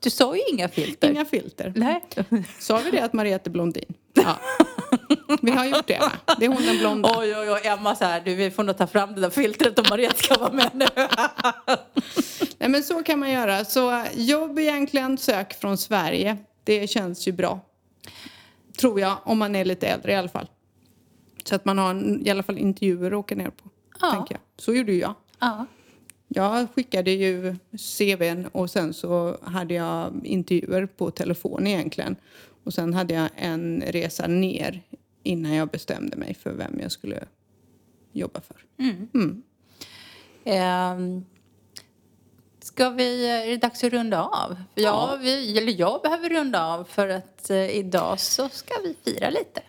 [0.00, 1.10] Du sa ju inga filter.
[1.10, 1.72] Inga filter.
[1.76, 2.02] Nej.
[2.58, 3.94] Sa vi det att Mariette är blondin?
[4.24, 4.38] Ja.
[5.42, 6.12] Vi har gjort det va?
[6.38, 7.08] Det är hon den blonda.
[7.18, 7.60] Oj, oj, oj.
[7.64, 10.38] Emma så här, du vi får nog ta fram det där filtret om Mariette ska
[10.38, 10.86] vara med nu.
[12.58, 13.64] Nej men så kan man göra.
[13.64, 16.36] Så jobb egentligen, sök från Sverige.
[16.64, 17.60] Det känns ju bra.
[18.80, 20.48] Tror jag, om man är lite äldre i alla fall.
[21.44, 23.70] Så att man har en, i alla fall intervjuer att åka ner på.
[24.00, 24.10] Ja.
[24.10, 24.40] Tänker jag.
[24.56, 25.14] Så gjorde jag.
[25.38, 25.66] Ja.
[26.28, 27.56] Jag skickade ju
[27.98, 32.16] CVn och sen så hade jag intervjuer på telefon egentligen.
[32.64, 34.82] Och sen hade jag en resa ner
[35.22, 37.24] innan jag bestämde mig för vem jag skulle
[38.12, 38.56] jobba för.
[40.44, 41.24] Ehm,
[42.62, 44.56] ska vi, är det dags att runda av?
[44.74, 45.18] Ja, Ja.
[45.22, 49.62] vi, eller jag behöver runda av för att eh, idag så ska vi fira lite.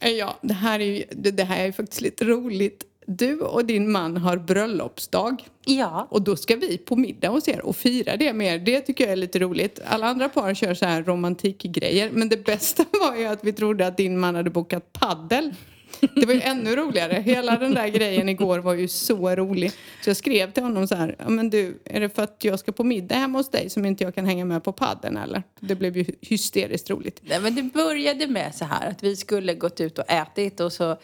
[0.00, 2.84] Eh, Ja, det här är ju det, här är faktiskt lite roligt.
[3.06, 5.44] Du och din man har bröllopsdag.
[5.64, 6.06] Ja.
[6.10, 8.58] Och då ska vi på middag hos er och fira det med er.
[8.58, 9.80] Det tycker jag är lite roligt.
[9.86, 12.10] Alla andra par kör så här romantikgrejer.
[12.12, 15.54] Men det bästa var ju att vi trodde att din man hade bokat paddel.
[16.00, 17.12] Det var ju ännu roligare.
[17.12, 19.72] Hela den där grejen igår var ju så rolig.
[20.04, 21.16] Så jag skrev till honom så här.
[21.28, 24.04] Men du, är det för att jag ska på middag hemma hos dig som inte
[24.04, 25.42] jag kan hänga med på padden eller?
[25.60, 27.20] Det blev ju hysteriskt roligt.
[27.22, 30.72] Nej, men det började med så här att vi skulle gått ut och ätit och
[30.72, 30.96] så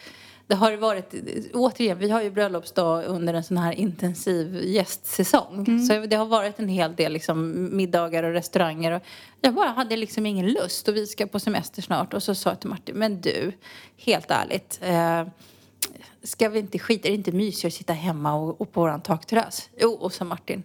[0.46, 1.14] det har varit,
[1.54, 5.86] återigen, vi har ju bröllopsdag under en sån här intensiv gästsäsong.
[5.88, 8.92] Så det har varit en hel del liksom, middagar och restauranger.
[8.92, 9.02] Och
[9.40, 12.14] jag bara hade liksom ingen lust och vi ska på semester snart.
[12.14, 13.52] Och så sa jag till Martin, men du,
[13.96, 14.80] helt ärligt.
[14.82, 15.26] Eh,
[16.22, 19.00] ska vi inte skita, är det inte mysigare att sitta hemma och, och på våran
[19.00, 19.70] takterrass?
[19.80, 20.62] Jo, och så Martin.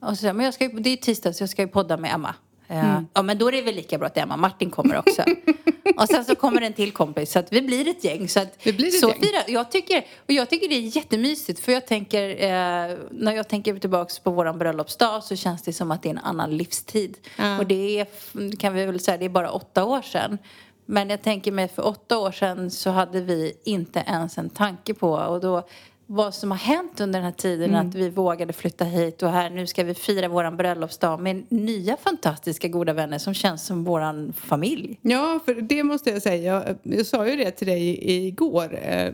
[0.00, 1.96] Och så sa jag, men jag ska, det är tisdag så jag ska ju podda
[1.96, 2.34] med Emma.
[2.68, 5.22] Eh, Ja men då är det väl lika bra att Emma Martin kommer också.
[5.96, 8.28] och sen så kommer en till kompis så att vi blir ett gäng.
[8.28, 9.42] Så att Det blir ett så gäng.
[9.46, 13.78] Jag, tycker, och jag tycker det är jättemysigt för jag tänker, eh, när jag tänker
[13.78, 17.16] tillbaks på våran bröllopsdag så känns det som att det är en annan livstid.
[17.36, 17.58] Ja.
[17.58, 20.38] Och det är, kan vi väl säga, det är bara åtta år sedan.
[20.86, 24.94] Men jag tänker mig för åtta år sedan så hade vi inte ens en tanke
[24.94, 25.68] på och då
[26.10, 27.88] vad som har hänt under den här tiden Mm.
[27.88, 31.96] att vi vågade flytta hit och här nu ska vi fira våran bröllopsdag med nya
[31.96, 34.98] fantastiska goda vänner som känns som våran familj.
[35.02, 36.54] Ja, för det måste jag säga.
[36.54, 38.78] Jag, jag sa ju det till dig igår.
[38.82, 39.12] Eh,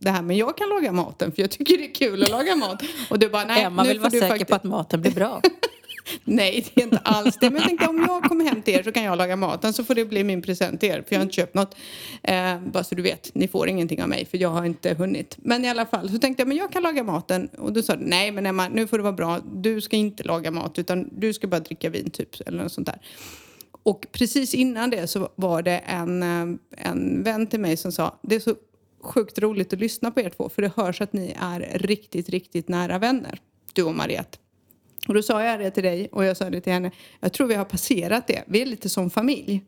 [0.00, 2.56] det här med jag kan laga maten för jag tycker det är kul att laga
[2.56, 2.82] mat.
[3.10, 5.40] Och du bara, nej, Emma vill vara säker på att maten blir bra.
[6.24, 7.50] Nej, det är inte alls det.
[7.50, 9.84] Men jag tänkte om jag kommer hem till er så kan jag laga maten så
[9.84, 11.02] får det bli min present till er.
[11.08, 11.76] För jag har inte köpt något.
[12.22, 15.36] Eh, bara så du vet, ni får ingenting av mig för jag har inte hunnit.
[15.38, 17.48] Men i alla fall så tänkte jag, men jag kan laga maten.
[17.48, 19.40] Och då sa du, nej men Emma, nu får det vara bra.
[19.54, 22.40] Du ska inte laga mat utan du ska bara dricka vin typ.
[22.46, 23.00] Eller något sånt där.
[23.82, 28.18] Och precis innan det så var det en, eh, en vän till mig som sa,
[28.22, 28.54] det är så
[29.02, 32.68] sjukt roligt att lyssna på er två för det hörs att ni är riktigt, riktigt
[32.68, 33.40] nära vänner.
[33.72, 34.38] Du och Mariette.
[35.08, 36.90] Och då sa jag det till dig och jag sa det till henne.
[37.20, 38.42] Jag tror vi har passerat det.
[38.46, 39.62] Vi är lite som familj.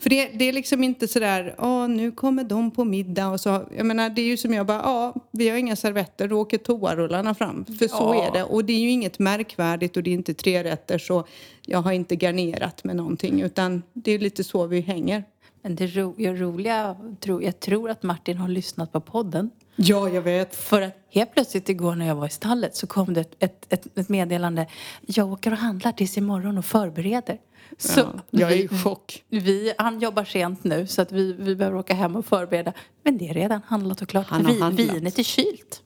[0.00, 3.62] För det, det är liksom inte sådär, åh nu kommer de på middag och så.
[3.76, 6.58] Jag menar det är ju som jag bara, ja vi har inga servetter, då åker
[6.58, 7.64] toarullarna fram.
[7.64, 8.26] För så Ja.
[8.28, 8.44] är det.
[8.44, 11.26] Och det är ju inget märkvärdigt och det är inte tre rätter så
[11.66, 15.24] jag har inte garnerat med någonting utan det är lite så vi hänger.
[15.62, 16.96] Men det ro, jag roliga,
[17.42, 19.50] jag tror att Martin har lyssnat på podden.
[19.76, 20.56] Ja, jag vet.
[20.56, 23.66] För att helt plötsligt igår när jag var i stallet så kom det ett, ett,
[23.72, 24.66] ett, ett meddelande.
[25.06, 27.38] Jag åker och handlar tills imorgon och förbereder.
[27.78, 29.22] Så Ja, jag är i chock.
[29.28, 32.72] vi, han jobbar sent nu så att vi, vi behöver åka hem och förbereda.
[33.04, 34.26] Men det är redan handlat och klart.
[34.28, 34.94] Han Vi, handlat.
[34.94, 35.82] vinet är kylt.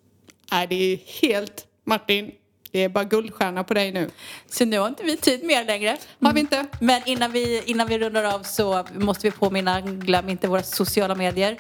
[0.53, 2.31] Nej, det är helt, Martin,
[2.71, 4.11] det är bara guldstjärna på dig nu.
[4.51, 5.97] Så nu har inte vi tid mer längre.
[6.21, 6.67] Har vi inte?
[6.81, 11.15] Men innan vi, innan vi rundar av så måste vi påminna, glöm inte våra sociala
[11.15, 11.59] medier.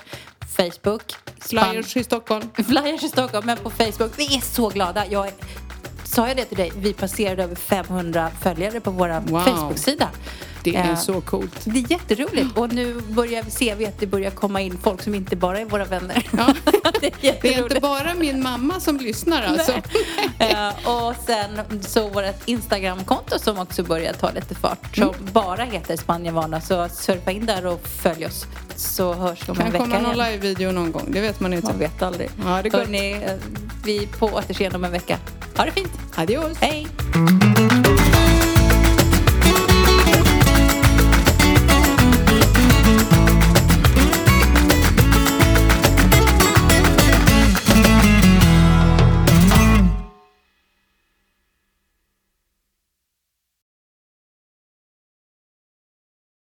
[0.57, 1.15] Facebook.
[1.41, 2.51] Flyers i Stockholm.
[2.55, 4.13] Flyers i Stockholm, men på Facebook.
[4.17, 5.07] Vi är så glada.
[5.07, 5.33] Jag är,
[6.05, 6.73] sa jag det till dig?
[6.77, 9.41] Vi passerade över 500 följare på vår Wow.
[9.41, 10.09] Facebook-sida.
[10.65, 11.61] Det är Eh, så coolt.
[11.65, 12.59] Det är jätteroligt.
[12.59, 15.61] Och nu börjar vi se vi att det börjar komma in folk som inte bara
[15.61, 16.27] är våra vänner.
[16.39, 16.55] Ja.
[17.01, 19.73] det är Det är inte bara min mamma som lyssnar alltså.
[20.39, 24.97] Eh, och sen så vårt Instagramkonto som också börjar ta lite fart.
[24.97, 25.15] Som Mm.
[25.33, 26.61] bara heter Spanienvana.
[26.61, 28.47] Så surfa in där och följ oss.
[28.77, 30.31] Så hörs vi om en Kan vecka komma någon igen.
[30.33, 31.67] live-video någon gång, det vet man inte.
[31.67, 32.31] Man vet aldrig.
[32.45, 32.79] Ja, det är.
[32.79, 33.33] Hörrni, eh,
[33.85, 35.19] vi på återseende om en vecka.
[35.57, 35.93] Ha det fint.
[36.17, 36.59] Adios!
[36.61, 36.87] Hej!